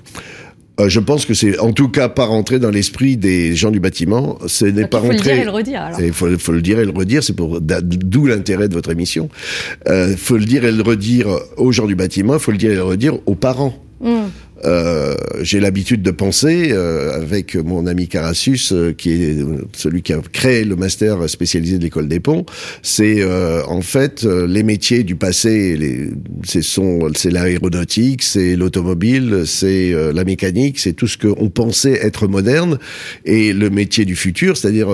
Euh, 0.80 0.90
je 0.90 1.00
pense 1.00 1.26
que 1.26 1.34
c'est 1.34 1.60
en 1.60 1.74
tout 1.74 1.90
cas 1.90 2.10
pas 2.10 2.26
rentré 2.26 2.60
dans 2.60 2.70
l'esprit 2.70 3.18
des 3.18 3.56
gens 3.56 3.72
du 3.72 3.80
bâtiment. 3.80 4.38
Ce 4.48 4.66
n'est 4.66 4.88
pas 4.88 5.00
rentré. 5.00 5.16
Il 5.16 5.24
faut 5.24 5.28
le 5.28 5.34
dire 5.34 5.42
et 5.42 5.46
le 5.46 5.52
redire. 5.52 5.82
Alors. 5.82 6.02
Il 6.02 6.14
faut, 6.14 6.40
faut, 6.40 6.52
le 6.52 6.62
dire 6.62 6.80
et 6.80 6.86
le 6.86 6.92
redire. 6.92 7.24
C'est 7.24 7.36
pour 7.36 7.60
d'où 7.62 8.28
l'intérêt 8.28 8.70
de 8.70 8.74
votre 8.74 8.92
émission. 8.92 9.30
Il 9.86 9.92
euh, 9.92 10.18
faut 10.18 10.38
le 10.38 10.46
dire 10.46 10.66
et 10.66 10.72
le 10.72 10.82
redire 10.82 11.28
aux 11.58 11.72
gens 11.72 11.86
du 11.86 11.96
bâtiment. 11.96 12.36
Il 12.36 12.40
faut 12.40 12.52
le 12.52 12.58
dire 12.58 12.72
et 12.72 12.76
le 12.76 12.84
redire 12.84 13.16
aux 13.26 13.36
parents. 13.36 13.76
Mm. 14.02 14.28
Euh, 14.66 15.16
j'ai 15.42 15.60
l'habitude 15.60 16.02
de 16.02 16.12
penser, 16.12 16.70
euh, 16.72 17.16
avec 17.16 17.56
mon 17.56 17.88
ami 17.88 18.08
Carassus, 18.08 18.72
euh, 18.72 18.94
qui 18.94 19.12
est 19.12 19.38
celui 19.74 20.02
qui 20.02 20.14
a 20.14 20.20
créé 20.32 20.64
le 20.64 20.76
master 20.76 21.30
spécialisé 21.30 21.78
de 21.78 21.84
l'école 21.84 22.08
des 22.08 22.20
ponts, 22.20 22.46
c'est 22.82 23.24
en 23.68 23.82
fait 23.82 24.24
les 24.24 24.64
métiers 24.64 25.04
du 25.04 25.16
passé, 25.16 26.10
c'est 26.44 27.32
l'aéronautique, 27.32 28.24
c'est 28.24 28.56
l'automobile, 28.56 29.44
c'est 29.46 29.94
la 30.14 30.24
mécanique, 30.24 30.80
c'est 30.80 30.94
tout 30.94 31.08
ce 31.08 31.18
qu'on 31.18 31.50
pensait 31.50 32.00
être 32.06 32.28
moderne, 32.28 32.78
et 33.26 33.54
le 33.54 33.70
métier 33.70 34.06
du 34.06 34.16
futur, 34.16 34.58
c'est-à-dire 34.58 34.90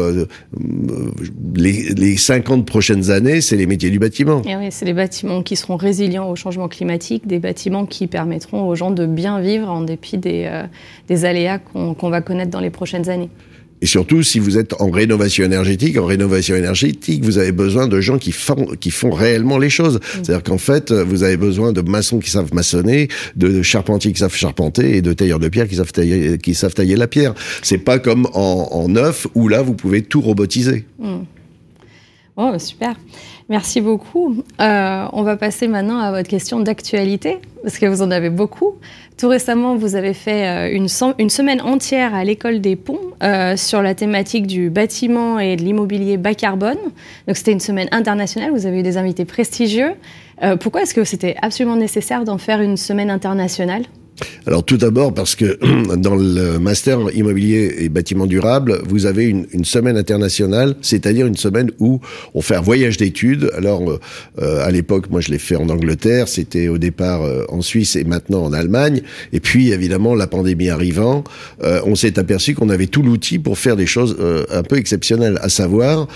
les, 1.55 1.93
les 1.95 2.17
50 2.17 2.65
prochaines 2.65 3.11
années, 3.11 3.41
c'est 3.41 3.57
les 3.57 3.67
métiers 3.67 3.89
du 3.89 3.99
bâtiment. 3.99 4.41
Oui, 4.45 4.67
c'est 4.71 4.85
les 4.85 4.93
bâtiments 4.93 5.43
qui 5.43 5.55
seront 5.55 5.77
résilients 5.77 6.29
au 6.29 6.35
changement 6.35 6.67
climatique, 6.67 7.27
des 7.27 7.39
bâtiments 7.39 7.85
qui 7.85 8.07
permettront 8.07 8.67
aux 8.67 8.75
gens 8.75 8.91
de 8.91 9.05
bien 9.05 9.39
vivre 9.39 9.54
survivre 9.55 9.71
en 9.71 9.81
dépit 9.81 10.17
des, 10.17 10.49
des 11.07 11.25
aléas 11.25 11.59
qu'on 11.59 12.09
va 12.09 12.21
connaître 12.21 12.51
dans 12.51 12.59
les 12.59 12.69
prochaines 12.69 13.09
années. 13.09 13.29
Et 13.81 13.87
surtout, 13.87 14.23
si 14.23 14.39
vous 14.39 14.57
êtes 14.57 14.73
en 14.81 14.89
rénovation 14.89 15.43
énergétique, 15.43 15.97
en 15.97 16.05
rénovation 16.05 16.55
énergétique, 16.55 17.23
vous 17.23 17.37
avez 17.37 17.51
besoin 17.51 17.87
de 17.87 17.99
gens 17.99 18.17
qui 18.17 18.31
font, 18.31 18.67
qui 18.79 18.89
font 18.89 19.11
réellement 19.11 19.57
les 19.57 19.69
choses. 19.69 19.95
Mm. 19.95 19.99
C'est-à-dire 20.23 20.43
qu'en 20.43 20.57
fait, 20.57 20.91
vous 20.91 21.23
avez 21.23 21.37
besoin 21.37 21.73
de 21.73 21.81
maçons 21.81 22.19
qui 22.19 22.29
savent 22.29 22.53
maçonner, 22.53 23.09
de 23.35 23.61
charpentiers 23.61 24.13
qui 24.13 24.19
savent 24.19 24.33
charpenter 24.33 24.97
et 24.97 25.01
de 25.01 25.13
tailleurs 25.13 25.39
de 25.39 25.49
pierre 25.49 25.67
qui 25.67 25.75
savent 25.75 25.91
tailler, 25.91 26.37
qui 26.37 26.55
savent 26.55 26.73
tailler 26.73 26.95
la 26.95 27.07
pierre. 27.07 27.33
C'est 27.61 27.77
pas 27.77 27.99
comme 27.99 28.27
en, 28.33 28.69
en 28.71 28.87
neuf 28.87 29.27
où 29.35 29.49
là, 29.49 29.61
vous 29.61 29.73
pouvez 29.73 30.01
tout 30.01 30.21
robotiser. 30.21 30.85
Mm. 30.99 31.17
Oh, 32.37 32.51
super. 32.59 32.95
Merci 33.47 33.79
beaucoup. 33.79 34.35
Euh, 34.59 35.05
on 35.13 35.23
va 35.23 35.37
passer 35.37 35.69
maintenant 35.69 35.99
à 35.99 36.11
votre 36.11 36.27
question 36.27 36.59
d'actualité, 36.59 37.37
parce 37.63 37.77
que 37.77 37.85
vous 37.85 38.01
en 38.01 38.11
avez 38.11 38.29
beaucoup. 38.29 38.75
Tout 39.17 39.29
récemment, 39.29 39.77
vous 39.77 39.95
avez 39.95 40.13
fait 40.13 40.69
euh, 40.69 40.75
une, 40.75 40.89
semaine 41.29 41.61
entière 41.61 42.13
à 42.13 42.25
l'école 42.25 42.59
des 42.59 42.75
ponts 42.75 42.99
euh, 43.23 43.55
sur 43.55 43.81
la 43.81 43.95
thématique 43.95 44.47
du 44.47 44.69
bâtiment 44.69 45.39
et 45.39 45.55
de 45.55 45.61
l'immobilier 45.61 46.17
bas 46.17 46.33
carbone. 46.33 46.77
Donc 47.27 47.37
c'était 47.37 47.53
une 47.53 47.61
semaine 47.61 47.87
internationale, 47.91 48.51
vous 48.51 48.65
avez 48.65 48.79
eu 48.79 48.83
des 48.83 48.97
invités 48.97 49.23
prestigieux. 49.23 49.93
pourquoi 50.59 50.81
est-ce 50.81 50.93
que 50.93 51.05
c'était 51.05 51.37
absolument 51.41 51.77
nécessaire 51.77 52.25
d'en 52.25 52.37
faire 52.37 52.59
une 52.59 52.75
semaine 52.75 53.09
internationale? 53.09 53.83
Alors 54.45 54.63
tout 54.63 54.77
d'abord 54.77 55.13
parce 55.13 55.35
que 55.35 55.57
dans 55.95 56.15
le 56.15 56.59
master 56.59 56.99
immobilier 57.13 57.75
et 57.79 57.89
bâtiment 57.89 58.25
durable, 58.25 58.81
vous 58.87 59.05
avez 59.05 59.25
une, 59.25 59.65
semaine 59.65 59.97
internationale, 59.97 60.75
c'est-à-dire 60.81 61.25
une 61.25 61.35
semaine 61.35 61.71
où 61.79 61.99
on 62.35 62.41
fait 62.41 62.55
un 62.55 62.61
voyage 62.61 62.97
d'études. 62.97 63.49
Alors 63.57 63.99
euh, 64.41 64.65
à 64.65 64.69
l'époque, 64.69 65.09
moi 65.09 65.21
je 65.21 65.31
l'ai 65.31 65.39
fait 65.39 65.55
en 65.55 65.69
Angleterre, 65.69 66.27
c'était 66.27 66.67
au 66.67 66.77
départ 66.77 67.23
euh, 67.23 67.43
en 67.49 67.61
Suisse 67.61 67.95
et 67.95 68.03
maintenant 68.03 68.43
en 68.43 68.53
Allemagne. 68.53 69.01
Et 69.33 69.39
puis 69.39 69.71
évidemment 69.71 70.13
la 70.13 70.27
pandémie 70.27 70.69
arrivant, 70.69 71.23
euh, 71.63 71.81
on 71.85 71.95
s'est 71.95 72.19
aperçu 72.19 72.53
qu'on 72.53 72.69
avait 72.69 72.87
tout 72.87 73.01
l'outil 73.01 73.39
pour 73.39 73.57
faire 73.57 73.75
des 73.75 73.87
choses 73.87 74.17
un 74.51 74.63
peu 74.63 74.77
exceptionnelles, 74.77 75.39
à 75.41 75.49
savoir 75.49 76.07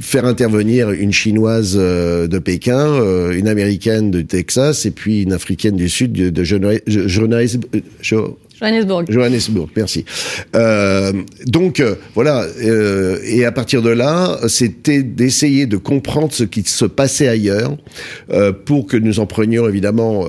faire 0.00 0.24
intervenir 0.24 0.90
une 0.90 1.12
chinoise 1.12 1.76
de 1.76 2.38
Pékin, 2.38 3.30
une 3.32 3.48
américaine 3.48 4.10
de 4.10 4.22
Texas 4.22 4.86
et 4.86 4.90
puis 4.90 5.22
une 5.22 5.32
africaine 5.32 5.76
du 5.76 5.88
sud 5.88 6.12
de, 6.12 6.30
de 6.30 6.44
journalisme, 7.06 7.62
Johannesburg. 8.60 9.06
Johannesburg, 9.08 9.68
merci. 9.74 10.04
Euh, 10.54 11.12
donc 11.46 11.80
euh, 11.80 11.96
voilà, 12.14 12.46
euh, 12.62 13.18
et 13.24 13.44
à 13.44 13.50
partir 13.50 13.82
de 13.82 13.90
là, 13.90 14.38
c'était 14.46 15.02
d'essayer 15.02 15.66
de 15.66 15.76
comprendre 15.76 16.32
ce 16.32 16.44
qui 16.44 16.62
se 16.62 16.84
passait 16.84 17.26
ailleurs 17.26 17.76
pour 18.64 18.86
que 18.86 18.96
nous 18.96 19.18
en 19.20 19.26
prenions 19.26 19.68
évidemment, 19.68 20.26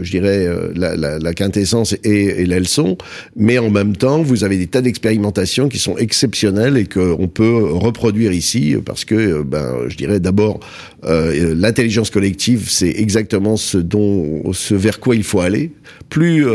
je 0.00 0.10
dirais, 0.10 0.48
la, 0.74 1.34
quintessence 1.34 1.94
et, 2.04 2.42
et, 2.42 2.46
la 2.46 2.58
leçon, 2.58 2.96
mais 3.36 3.58
en 3.58 3.70
même 3.70 3.96
temps, 3.96 4.22
vous 4.22 4.44
avez 4.44 4.56
des 4.56 4.66
tas 4.66 4.80
d'expérimentations 4.80 5.68
qui 5.68 5.78
sont 5.78 5.96
exceptionnelles 5.96 6.76
et 6.76 6.86
qu'on 6.86 7.28
peut 7.28 7.64
reproduire 7.72 8.32
ici 8.32 8.76
parce 8.84 9.04
que, 9.04 9.42
ben, 9.42 9.88
je 9.88 9.96
dirais 9.96 10.20
d'abord, 10.20 10.60
l'intelligence 11.04 12.10
collective, 12.10 12.68
c'est 12.68 12.94
exactement 12.96 13.56
ce 13.56 13.78
dont, 13.78 14.52
ce 14.52 14.74
vers 14.74 15.00
quoi 15.00 15.14
il 15.14 15.22
faut 15.22 15.40
aller. 15.40 15.70
Plus 16.08 16.46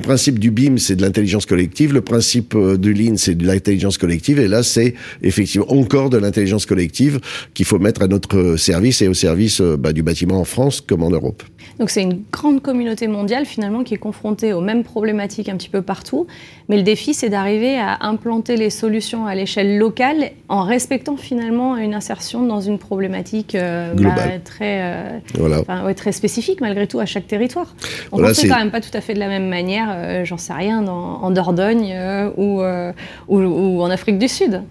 principe 0.00 0.38
du 0.38 0.50
BIM, 0.50 0.78
c'est 0.78 0.96
de 0.96 1.02
l'intelligence 1.02 1.46
collective. 1.46 1.92
Le 1.92 2.00
principe 2.00 2.54
euh, 2.54 2.76
du 2.76 2.92
Lean, 2.92 3.16
c'est 3.16 3.34
de 3.34 3.46
l'intelligence 3.46 3.98
collective. 3.98 4.38
Et 4.38 4.48
là, 4.48 4.62
c'est 4.62 4.94
effectivement 5.22 5.70
encore 5.72 6.10
de 6.10 6.18
l'intelligence 6.18 6.66
collective 6.66 7.20
qu'il 7.54 7.66
faut 7.66 7.78
mettre 7.78 8.02
à 8.02 8.06
notre 8.06 8.56
service 8.56 9.02
et 9.02 9.08
au 9.08 9.14
service 9.14 9.60
euh, 9.60 9.76
bah, 9.76 9.92
du 9.92 10.02
bâtiment 10.02 10.40
en 10.40 10.44
France 10.44 10.80
comme 10.80 11.02
en 11.02 11.10
Europe. 11.10 11.42
Donc 11.78 11.90
c'est 11.90 12.02
une 12.02 12.22
grande 12.30 12.62
communauté 12.62 13.08
mondiale 13.08 13.46
finalement 13.46 13.82
qui 13.82 13.94
est 13.94 13.98
confrontée 13.98 14.52
aux 14.52 14.60
mêmes 14.60 14.84
problématiques 14.84 15.48
un 15.48 15.56
petit 15.56 15.68
peu 15.68 15.82
partout. 15.82 16.26
Mais 16.68 16.76
le 16.76 16.82
défi, 16.82 17.12
c'est 17.14 17.28
d'arriver 17.28 17.76
à 17.76 17.98
implanter 18.06 18.56
les 18.56 18.70
solutions 18.70 19.26
à 19.26 19.34
l'échelle 19.34 19.78
locale 19.78 20.30
en 20.48 20.62
respectant 20.62 21.16
finalement 21.16 21.76
une 21.76 21.94
insertion 21.94 22.46
dans 22.46 22.60
une 22.60 22.78
problématique 22.78 23.54
euh, 23.54 23.92
bah, 23.94 24.14
très, 24.44 25.20
voilà. 25.34 25.62
ouais, 25.84 25.94
très 25.94 26.12
spécifique 26.12 26.60
malgré 26.60 26.86
tout 26.86 27.00
à 27.00 27.06
chaque 27.06 27.26
territoire. 27.26 27.74
On 28.12 28.18
ne 28.18 28.32
fait 28.32 28.48
quand 28.48 28.58
même 28.58 28.70
pas 28.70 28.80
tout 28.80 28.94
à 28.94 29.00
fait 29.00 29.14
de 29.14 29.18
la 29.18 29.28
même 29.28 29.48
manière 29.48 29.94
euh, 30.04 30.24
j'en 30.24 30.38
sais 30.38 30.52
rien, 30.52 30.86
en 30.86 31.30
Dordogne 31.30 31.92
euh, 31.92 32.30
euh, 32.38 32.92
ou, 33.28 33.40
ou, 33.40 33.82
en 33.82 33.90
Afrique 33.90 34.18
du 34.18 34.28
Sud. 34.28 34.62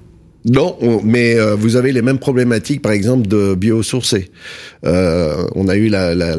Non, 0.45 0.77
mais 1.03 1.37
vous 1.57 1.75
avez 1.75 1.91
les 1.91 2.01
mêmes 2.01 2.19
problématiques, 2.19 2.81
par 2.81 2.91
exemple, 2.91 3.27
de 3.27 3.55
biosourcés. 3.55 4.29
Euh, 4.85 5.45
on 5.55 5.67
a 5.67 5.75
eu 5.75 5.87
la, 5.87 6.13
la, 6.13 6.35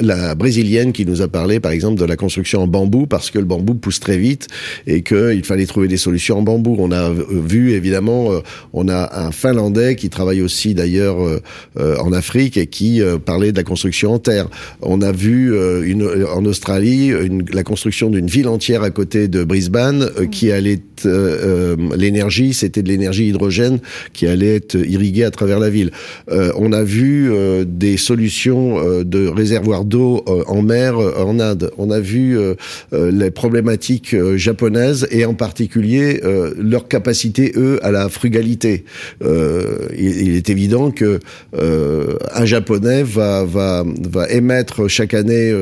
la, 0.00 0.34
brésilienne 0.34 0.92
qui 0.92 1.06
nous 1.06 1.22
a 1.22 1.28
parlé, 1.28 1.60
par 1.60 1.72
exemple, 1.72 2.00
de 2.00 2.04
la 2.04 2.16
construction 2.16 2.62
en 2.62 2.66
bambou 2.66 3.06
parce 3.06 3.30
que 3.30 3.38
le 3.38 3.44
bambou 3.44 3.74
pousse 3.74 4.00
très 4.00 4.16
vite 4.16 4.48
et 4.86 5.02
qu'il 5.02 5.44
fallait 5.44 5.66
trouver 5.66 5.88
des 5.88 5.96
solutions 5.96 6.38
en 6.38 6.42
bambou. 6.42 6.76
On 6.78 6.90
a 6.90 7.10
vu 7.10 7.72
évidemment, 7.72 8.32
euh, 8.32 8.40
on 8.72 8.88
a 8.88 9.20
un 9.20 9.30
Finlandais 9.30 9.96
qui 9.96 10.10
travaille 10.10 10.42
aussi 10.42 10.74
d'ailleurs 10.74 11.16
euh, 11.22 11.40
en 11.98 12.12
Afrique 12.12 12.56
et 12.56 12.66
qui 12.66 13.00
parlait 13.24 13.52
de 13.52 13.56
la 13.56 13.64
construction 13.64 14.12
en 14.12 14.18
terre. 14.18 14.48
On 14.82 15.02
a 15.02 15.12
vu 15.12 15.54
une, 15.84 16.08
en 16.32 16.44
Australie 16.44 17.08
une, 17.08 17.44
la 17.52 17.62
construction 17.62 18.10
d'une 18.10 18.26
ville 18.26 18.48
entière 18.48 18.82
à 18.82 18.90
côté 18.90 19.28
de 19.28 19.44
Brisbane 19.44 20.10
qui 20.30 20.50
allait 20.50 20.80
l'énergie, 21.96 22.54
c'était 22.54 22.82
de 22.82 22.88
l'énergie 22.88 23.28
qui 24.12 24.26
allait 24.26 24.56
être 24.56 24.76
irriguée 24.76 25.24
à 25.24 25.30
travers 25.30 25.58
la 25.58 25.70
ville. 25.70 25.90
on 26.28 26.72
a 26.72 26.82
vu 26.82 27.30
des 27.66 27.96
solutions 27.96 28.78
euh, 28.78 29.04
de 29.04 29.26
réservoirs 29.28 29.84
d'eau 29.84 30.24
euh, 30.28 30.42
en 30.46 30.62
mer 30.62 30.98
euh, 30.98 31.12
en 31.18 31.38
Inde. 31.40 31.70
On 31.78 31.90
a 31.90 32.00
vu 32.00 32.38
les 32.92 33.30
problématiques 33.30 34.16
japonaises 34.36 35.06
et 35.10 35.24
en 35.24 35.34
particulier 35.34 36.20
leur 36.58 36.88
capacité 36.88 37.52
eux 37.56 37.78
à 37.82 37.90
la 37.90 38.08
frugalité. 38.08 38.84
il, 39.20 40.36
est 40.36 40.50
évident 40.50 40.90
que 40.90 41.20
un 41.52 42.44
japonais 42.44 43.02
va 43.02 43.84
émettre 44.30 44.88
chaque 44.88 45.14
année 45.14 45.52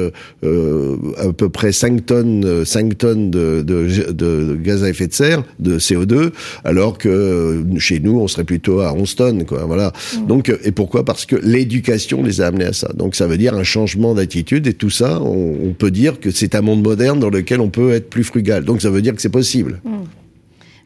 à 0.42 1.32
peu 1.36 1.48
près 1.48 1.72
5 1.72 2.06
tonnes 2.06 2.64
5 2.64 2.98
tonnes 2.98 3.30
de, 3.30 3.62
de, 3.62 4.12
de, 4.12 4.56
gaz 4.56 4.84
à 4.84 4.90
effet 4.90 5.06
de 5.06 5.14
serre 5.14 5.44
de 5.58 5.78
CO2 5.78 6.30
alors 6.64 6.98
que 6.98 7.62
chez 7.78 8.00
nous 8.00 8.20
on 8.20 8.28
serait 8.28 8.44
plutôt 8.44 8.80
à 8.80 8.92
11 8.92 9.14
tonnes 9.14 9.44
quoi 9.44 9.64
voilà. 9.64 9.92
Mmh. 10.16 10.26
Donc 10.26 10.52
et 10.64 10.72
pourquoi? 10.72 11.04
Parce 11.04 11.26
que 11.26 11.36
l'éducation 11.36 12.22
les 12.22 12.40
a 12.40 12.46
amenés 12.46 12.66
à 12.66 12.72
ça. 12.72 12.92
Donc 12.94 13.14
ça 13.14 13.26
veut 13.26 13.38
dire 13.38 13.54
un 13.54 13.64
changement 13.64 14.14
d'attitude 14.14 14.66
et 14.66 14.74
tout 14.74 14.90
ça, 14.90 15.20
on, 15.20 15.74
peut 15.78 15.90
dire 15.90 16.20
que 16.20 16.30
c'est 16.30 16.54
un 16.54 16.60
monde 16.60 16.82
moderne 16.82 17.18
dans 17.18 17.30
lequel 17.30 17.60
on 17.60 17.70
peut 17.70 17.92
être 17.92 18.10
plus 18.10 18.24
frugal. 18.24 18.64
Donc 18.64 18.82
ça 18.82 18.90
veut 18.90 19.02
dire 19.02 19.14
que 19.14 19.22
c'est 19.22 19.28
possible. 19.28 19.80
Hmm. 19.84 20.04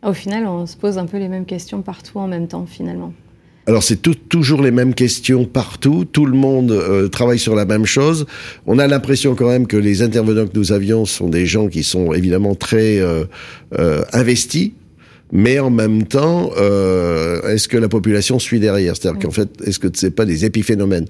Au 0.08 0.12
final, 0.12 0.46
on 0.46 0.66
se 0.66 0.76
pose 0.76 0.98
un 0.98 1.06
peu 1.06 1.18
les 1.18 1.28
mêmes 1.28 1.46
questions 1.46 1.82
partout 1.82 2.18
en 2.18 2.28
même 2.28 2.46
temps, 2.46 2.66
finalement. 2.66 3.12
Alors 3.66 3.82
c'est 3.82 4.00
toujours 4.28 4.62
les 4.62 4.70
mêmes 4.70 4.94
questions 4.94 5.44
partout, 5.44 6.04
tout 6.04 6.24
le 6.24 6.36
monde 6.36 6.70
euh, 6.70 7.08
travaille 7.08 7.40
sur 7.40 7.56
la 7.56 7.64
même 7.64 7.84
chose. 7.84 8.26
On 8.66 8.78
a 8.78 8.86
l'impression 8.86 9.34
quand 9.34 9.48
même 9.48 9.66
que 9.66 9.76
les 9.76 10.02
intervenants 10.02 10.46
que 10.46 10.56
nous 10.56 10.70
avions 10.70 11.04
sont 11.04 11.28
des 11.28 11.46
gens 11.46 11.66
qui 11.66 11.82
sont 11.82 12.12
évidemment 12.12 12.54
très 12.54 13.00
euh, 13.00 13.24
euh, 13.76 14.04
investis 14.12 14.70
mais 15.32 15.58
en 15.58 15.70
même 15.70 16.04
temps, 16.04 16.50
euh, 16.56 17.42
est-ce 17.48 17.68
que 17.68 17.76
la 17.76 17.88
population 17.88 18.38
suit 18.38 18.60
derrière? 18.60 18.94
C'est-à-dire 18.96 19.20
qu'en 19.20 19.30
fait, 19.30 19.48
est-ce 19.64 19.78
que 19.78 19.88
c'est 19.92 20.12
pas 20.12 20.24
des 20.24 20.44
épiphénomènes? 20.44 21.06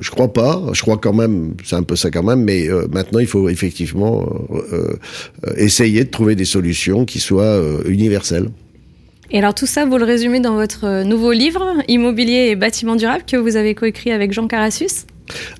Je 0.00 0.10
crois 0.10 0.32
pas. 0.32 0.62
Je 0.72 0.80
crois 0.80 0.96
quand 0.96 1.12
même, 1.12 1.54
c'est 1.64 1.76
un 1.76 1.82
peu 1.82 1.96
ça 1.96 2.10
quand 2.10 2.22
même. 2.22 2.42
Mais 2.42 2.68
euh, 2.68 2.86
maintenant, 2.90 3.18
il 3.18 3.26
faut 3.26 3.48
effectivement 3.48 4.26
euh, 4.72 4.94
essayer 5.56 6.04
de 6.04 6.10
trouver 6.10 6.36
des 6.36 6.44
solutions 6.44 7.04
qui 7.04 7.20
soient 7.20 7.60
universelles. 7.86 8.50
Et 9.30 9.38
alors 9.38 9.54
tout 9.54 9.66
ça, 9.66 9.84
vous 9.84 9.98
le 9.98 10.04
résumez 10.04 10.40
dans 10.40 10.54
votre 10.54 11.04
nouveau 11.04 11.32
livre, 11.32 11.74
Immobilier 11.86 12.48
et 12.50 12.56
bâtiment 12.56 12.96
durable, 12.96 13.24
que 13.30 13.36
vous 13.36 13.56
avez 13.56 13.74
coécrit 13.74 14.10
avec 14.10 14.32
Jean 14.32 14.48
Carassus? 14.48 15.06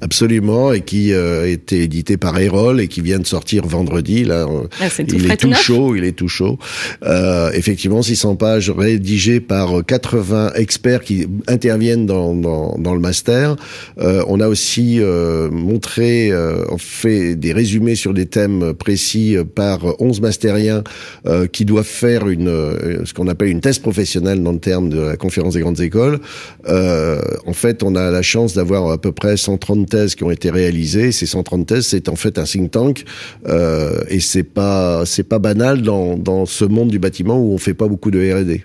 Absolument, 0.00 0.72
et 0.72 0.80
qui 0.80 1.12
euh, 1.12 1.44
a 1.44 1.46
été 1.46 1.82
édité 1.82 2.16
par 2.16 2.38
Erol 2.38 2.80
et 2.80 2.88
qui 2.88 3.00
vient 3.00 3.18
de 3.18 3.26
sortir 3.26 3.66
vendredi. 3.66 4.24
Là, 4.24 4.46
ah, 4.80 4.86
il 5.06 5.30
est 5.30 5.36
tout 5.36 5.54
chaud, 5.54 5.96
il 5.96 6.04
est 6.04 6.12
tout 6.12 6.28
chaud. 6.28 6.58
Euh, 7.04 7.50
effectivement, 7.52 8.02
600 8.02 8.36
pages 8.36 8.70
rédigées 8.70 9.40
par 9.40 9.84
80 9.86 10.52
experts 10.54 11.02
qui 11.02 11.26
interviennent 11.48 12.06
dans, 12.06 12.34
dans, 12.34 12.76
dans 12.78 12.94
le 12.94 13.00
master. 13.00 13.56
Euh, 13.98 14.22
on 14.28 14.40
a 14.40 14.48
aussi 14.48 15.00
euh, 15.00 15.50
montré, 15.50 16.30
euh, 16.30 16.64
fait 16.78 17.36
des 17.36 17.52
résumés 17.52 17.94
sur 17.94 18.14
des 18.14 18.26
thèmes 18.26 18.74
précis 18.74 19.36
par 19.54 20.00
11 20.00 20.20
mastériens 20.20 20.82
euh, 21.26 21.46
qui 21.46 21.64
doivent 21.64 21.84
faire 21.84 22.28
une 22.28 22.50
ce 23.04 23.12
qu'on 23.14 23.28
appelle 23.28 23.48
une 23.48 23.60
thèse 23.60 23.78
professionnelle 23.78 24.42
dans 24.42 24.52
le 24.52 24.58
terme 24.58 24.88
de 24.88 25.00
la 25.00 25.16
conférence 25.16 25.54
des 25.54 25.60
grandes 25.60 25.80
écoles. 25.80 26.20
en 26.66 27.52
fait, 27.52 27.82
on 27.82 27.94
a 27.94 28.10
la 28.10 28.22
chance 28.22 28.54
d'avoir 28.54 28.90
à 28.90 28.98
peu 28.98 29.12
près 29.12 29.36
100 29.36 29.58
130 29.60 29.88
thèses 29.88 30.14
qui 30.14 30.24
ont 30.24 30.30
été 30.30 30.50
réalisées. 30.50 31.12
Ces 31.12 31.26
130 31.26 31.66
thèses, 31.66 31.86
c'est 31.86 32.08
en 32.08 32.16
fait 32.16 32.38
un 32.38 32.44
think 32.44 32.70
tank 32.70 33.04
euh, 33.46 34.02
et 34.08 34.20
c'est 34.20 34.42
pas 34.42 35.04
c'est 35.06 35.28
pas 35.28 35.38
banal 35.38 35.82
dans, 35.82 36.16
dans 36.16 36.46
ce 36.46 36.64
monde 36.64 36.88
du 36.88 36.98
bâtiment 36.98 37.38
où 37.38 37.52
on 37.52 37.58
fait 37.58 37.74
pas 37.74 37.88
beaucoup 37.88 38.10
de 38.10 38.18
R&D. 38.18 38.64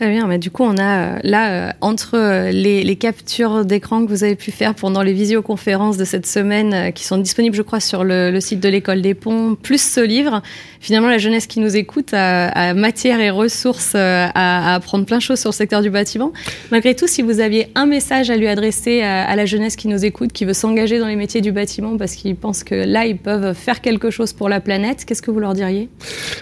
Très 0.00 0.08
bien, 0.08 0.26
mais 0.26 0.38
du 0.38 0.50
coup, 0.50 0.62
on 0.62 0.78
a 0.78 1.16
euh, 1.16 1.18
là, 1.24 1.50
euh, 1.50 1.72
entre 1.82 2.14
euh, 2.14 2.50
les, 2.52 2.96
captures 2.96 3.66
d'écran 3.66 4.02
que 4.02 4.08
vous 4.08 4.24
avez 4.24 4.34
pu 4.34 4.50
faire 4.50 4.74
pendant 4.74 5.02
les 5.02 5.12
visioconférences 5.12 5.98
de 5.98 6.06
cette 6.06 6.24
semaine, 6.24 6.90
qui 6.94 7.04
sont 7.04 7.18
disponibles, 7.18 7.54
je 7.54 7.60
crois, 7.60 7.80
sur 7.80 8.02
le, 8.02 8.40
site 8.40 8.60
de 8.60 8.70
l'école 8.70 9.02
des 9.02 9.12
ponts, 9.12 9.58
plus 9.62 9.78
ce 9.78 10.00
livre, 10.00 10.40
finalement, 10.80 11.08
la 11.08 11.18
jeunesse 11.18 11.46
qui 11.46 11.60
nous 11.60 11.76
écoute 11.76 12.14
a, 12.14 12.72
matière 12.72 13.20
et 13.20 13.28
ressources 13.28 13.94
à, 13.94 14.74
apprendre 14.74 15.04
plein 15.04 15.18
de 15.18 15.22
choses 15.22 15.38
sur 15.38 15.50
le 15.50 15.54
secteur 15.54 15.82
du 15.82 15.90
bâtiment. 15.90 16.32
Malgré 16.70 16.94
tout, 16.94 17.06
si 17.06 17.20
vous 17.20 17.40
aviez 17.40 17.68
un 17.74 17.84
message 17.84 18.30
à 18.30 18.38
lui 18.38 18.48
adresser 18.48 19.02
à, 19.02 19.36
la 19.36 19.44
jeunesse 19.44 19.76
qui 19.76 19.88
nous 19.88 20.02
écoute, 20.06 20.32
qui 20.32 20.46
veut 20.46 20.54
s'engager 20.54 20.98
dans 20.98 21.08
les 21.08 21.16
métiers 21.16 21.42
du 21.42 21.52
bâtiment 21.52 21.98
parce 21.98 22.14
qu'ils 22.14 22.36
pensent 22.36 22.64
que 22.64 22.74
là, 22.74 23.04
ils 23.04 23.18
peuvent 23.18 23.52
faire 23.52 23.82
quelque 23.82 24.08
chose 24.08 24.32
pour 24.32 24.48
la 24.48 24.60
planète, 24.60 25.04
qu'est-ce 25.04 25.20
que 25.20 25.30
vous 25.30 25.40
leur 25.40 25.52
diriez? 25.52 25.90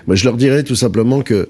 Bah, 0.07 0.15
Je 0.15 0.25
leur 0.25 0.37
dirais 0.37 0.63
tout 0.63 0.77
simplement 0.77 1.23
que 1.23 1.49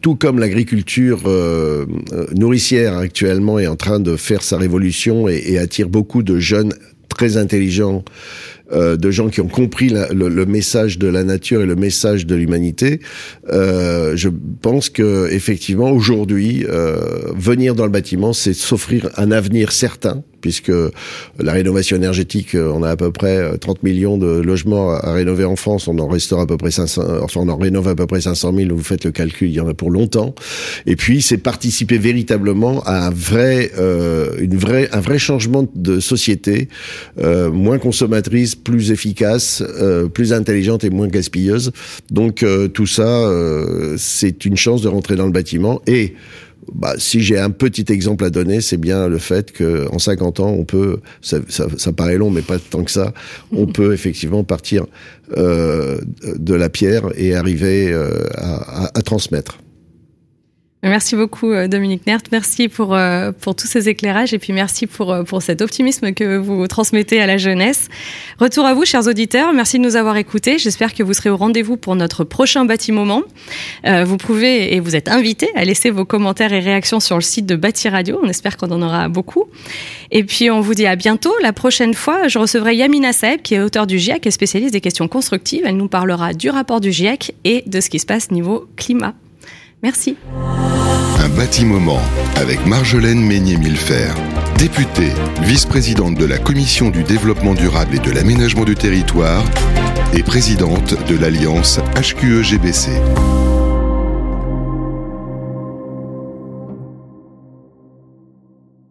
tout 0.00 0.14
comme 0.14 0.38
l'agriculture 0.38 1.22
euh, 1.26 1.86
euh, 2.12 2.26
nourricière 2.34 2.96
actuellement 2.96 3.58
est 3.58 3.66
en 3.66 3.76
train 3.76 4.00
de 4.00 4.16
faire 4.16 4.42
sa 4.42 4.56
révolution 4.56 5.28
et, 5.28 5.58
attire 5.58 5.88
beaucoup 5.88 6.22
de 6.22 6.38
jeunes 6.38 6.72
très 7.08 7.36
intelligents, 7.36 8.04
euh, 8.72 8.96
de 8.96 9.10
gens 9.10 9.28
qui 9.28 9.40
ont 9.40 9.48
compris 9.48 9.88
le, 9.90 10.46
message 10.46 10.98
de 10.98 11.08
la 11.08 11.24
nature 11.24 11.62
et 11.62 11.66
le 11.66 11.76
message 11.76 12.26
de 12.26 12.34
l'humanité. 12.34 13.00
je 13.50 14.28
pense 14.62 14.88
que 14.88 15.28
effectivement 15.30 15.90
aujourd'hui, 15.90 16.64
venir 17.34 17.74
dans 17.74 17.84
le 17.84 17.90
bâtiment, 17.90 18.32
c'est 18.32 18.54
s'offrir 18.54 19.10
un 19.16 19.30
avenir 19.30 19.72
certain 19.72 20.22
puisque 20.40 20.72
la 21.38 21.52
rénovation 21.52 21.96
énergétique, 21.96 22.54
euh, 22.54 22.72
on 22.74 22.82
a 22.82 22.90
à 22.90 22.96
peu 22.96 23.10
près 23.10 23.58
30 23.58 23.76
euh, 23.76 23.80
millions 23.82 24.18
de 24.18 24.40
logements 24.40 24.92
à, 24.92 25.12
rénover 25.12 25.44
en 25.44 25.56
France, 25.56 25.88
on 25.88 25.98
en 25.98 26.08
restaure 26.08 26.40
à 26.40 26.46
peu 26.46 26.56
près 26.56 26.70
500, 26.70 27.02
euh, 27.02 27.20
enfin 27.22 27.40
on 27.40 27.48
en 27.48 27.56
rénove 27.56 27.88
à 27.88 27.94
peu 27.94 28.06
près 28.06 28.20
500 28.20 28.54
000, 28.54 28.68
vous 28.74 28.82
faites 28.82 29.04
le 29.04 29.10
calcul, 29.10 29.48
il 29.48 29.54
y 29.54 29.60
en 29.60 29.68
a 29.68 29.74
pour 29.74 29.90
longtemps. 29.90 30.34
Et 30.86 30.96
puis 30.96 31.22
c'est 31.22 31.38
participer 31.38 31.98
véritablement 31.98 32.82
à 32.84 33.06
un 33.06 33.10
vrai, 33.10 33.70
une 34.38 34.56
vraie, 34.56 34.88
un 34.92 35.00
vrai 35.00 35.18
changement 35.18 35.66
de 35.74 36.00
société, 36.00 36.68
moins 37.52 37.78
consommatrice, 37.78 38.54
plus 38.62 38.90
efficace, 38.90 39.62
plus 40.14 40.32
intelligente 40.32 40.84
et 40.84 40.90
moins 40.90 41.08
gaspilleuse. 41.08 41.72
Donc 42.10 42.44
tout 42.74 42.86
ça, 42.86 43.30
c'est 43.96 44.44
une 44.44 44.56
chance 44.56 44.82
de 44.82 44.88
rentrer 44.88 45.16
dans 45.16 45.26
le 45.26 45.32
bâtiment 45.32 45.80
et 45.86 46.14
bah, 46.74 46.94
si 46.98 47.20
j'ai 47.20 47.38
un 47.38 47.50
petit 47.50 47.84
exemple 47.92 48.24
à 48.24 48.30
donner, 48.30 48.60
c'est 48.60 48.76
bien 48.76 49.08
le 49.08 49.18
fait 49.18 49.56
qu'en 49.56 49.98
50 49.98 50.40
ans, 50.40 50.50
on 50.50 50.64
peut, 50.64 51.00
ça, 51.20 51.38
ça, 51.48 51.66
ça, 51.76 51.92
paraît 51.92 52.18
long, 52.18 52.30
mais 52.30 52.42
pas 52.42 52.58
tant 52.58 52.84
que 52.84 52.90
ça, 52.90 53.12
on 53.52 53.66
peut 53.72 53.92
effectivement 53.92 54.44
partir 54.44 54.86
euh, 55.36 55.98
de 56.36 56.54
la 56.54 56.68
pierre 56.68 57.04
et 57.16 57.34
arriver 57.34 57.90
euh, 57.92 58.24
à, 58.34 58.84
à, 58.84 58.98
à 58.98 59.02
transmettre. 59.02 59.58
Merci 60.84 61.16
beaucoup 61.16 61.50
euh, 61.50 61.66
Dominique 61.66 62.06
Nert, 62.06 62.20
merci 62.30 62.68
pour, 62.68 62.94
euh, 62.94 63.32
pour 63.32 63.56
tous 63.56 63.66
ces 63.66 63.88
éclairages 63.88 64.32
et 64.32 64.38
puis 64.38 64.52
merci 64.52 64.86
pour, 64.86 65.12
euh, 65.12 65.24
pour 65.24 65.42
cet 65.42 65.60
optimisme 65.60 66.12
que 66.12 66.36
vous 66.36 66.68
transmettez 66.68 67.20
à 67.20 67.26
la 67.26 67.36
jeunesse. 67.36 67.88
Retour 68.38 68.64
à 68.64 68.74
vous 68.74 68.84
chers 68.84 69.08
auditeurs, 69.08 69.52
merci 69.52 69.80
de 69.80 69.82
nous 69.82 69.96
avoir 69.96 70.16
écoutés. 70.18 70.56
J'espère 70.56 70.94
que 70.94 71.02
vous 71.02 71.14
serez 71.14 71.30
au 71.30 71.36
rendez-vous 71.36 71.76
pour 71.76 71.96
notre 71.96 72.22
prochain 72.22 72.64
bâtiment. 72.64 73.22
Vous 73.84 74.16
pouvez 74.16 74.74
et 74.74 74.80
vous 74.80 74.94
êtes 74.94 75.08
invités 75.08 75.48
à 75.54 75.64
laisser 75.64 75.90
vos 75.90 76.04
commentaires 76.04 76.52
et 76.52 76.60
réactions 76.60 77.00
sur 77.00 77.16
le 77.16 77.22
site 77.22 77.46
de 77.46 77.56
Bâti 77.56 77.88
Radio. 77.88 78.20
On 78.22 78.28
espère 78.28 78.56
qu'on 78.56 78.70
en 78.70 78.82
aura 78.82 79.08
beaucoup. 79.08 79.46
Et 80.10 80.24
puis 80.24 80.50
on 80.50 80.60
vous 80.60 80.74
dit 80.74 80.86
à 80.86 80.96
bientôt. 80.96 81.34
La 81.42 81.52
prochaine 81.52 81.94
fois, 81.94 82.28
je 82.28 82.38
recevrai 82.38 82.76
Yamina 82.76 83.12
Saeb 83.12 83.42
qui 83.42 83.54
est 83.54 83.60
auteur 83.60 83.86
du 83.86 83.98
GIEC 83.98 84.26
et 84.26 84.30
spécialiste 84.30 84.72
des 84.72 84.80
questions 84.80 85.08
constructives. 85.08 85.62
Elle 85.64 85.76
nous 85.76 85.88
parlera 85.88 86.34
du 86.34 86.50
rapport 86.50 86.80
du 86.80 86.92
GIEC 86.92 87.34
et 87.44 87.64
de 87.66 87.80
ce 87.80 87.90
qui 87.90 87.98
se 87.98 88.06
passe 88.06 88.30
niveau 88.30 88.68
climat. 88.76 89.14
Merci. 89.82 90.16
Un 91.20 91.28
bâtiment 91.28 92.00
avec 92.36 92.64
Marjolaine 92.66 93.20
Meignet-Millefer, 93.20 94.12
députée, 94.58 95.12
vice-présidente 95.42 96.16
de 96.16 96.24
la 96.24 96.38
Commission 96.38 96.90
du 96.90 97.04
développement 97.04 97.54
durable 97.54 97.94
et 97.94 97.98
de 98.00 98.10
l'aménagement 98.10 98.64
du 98.64 98.74
territoire 98.74 99.44
et 100.14 100.22
présidente 100.22 100.94
de 101.06 101.16
l'Alliance 101.16 101.78
HQE-GBC. 101.94 102.90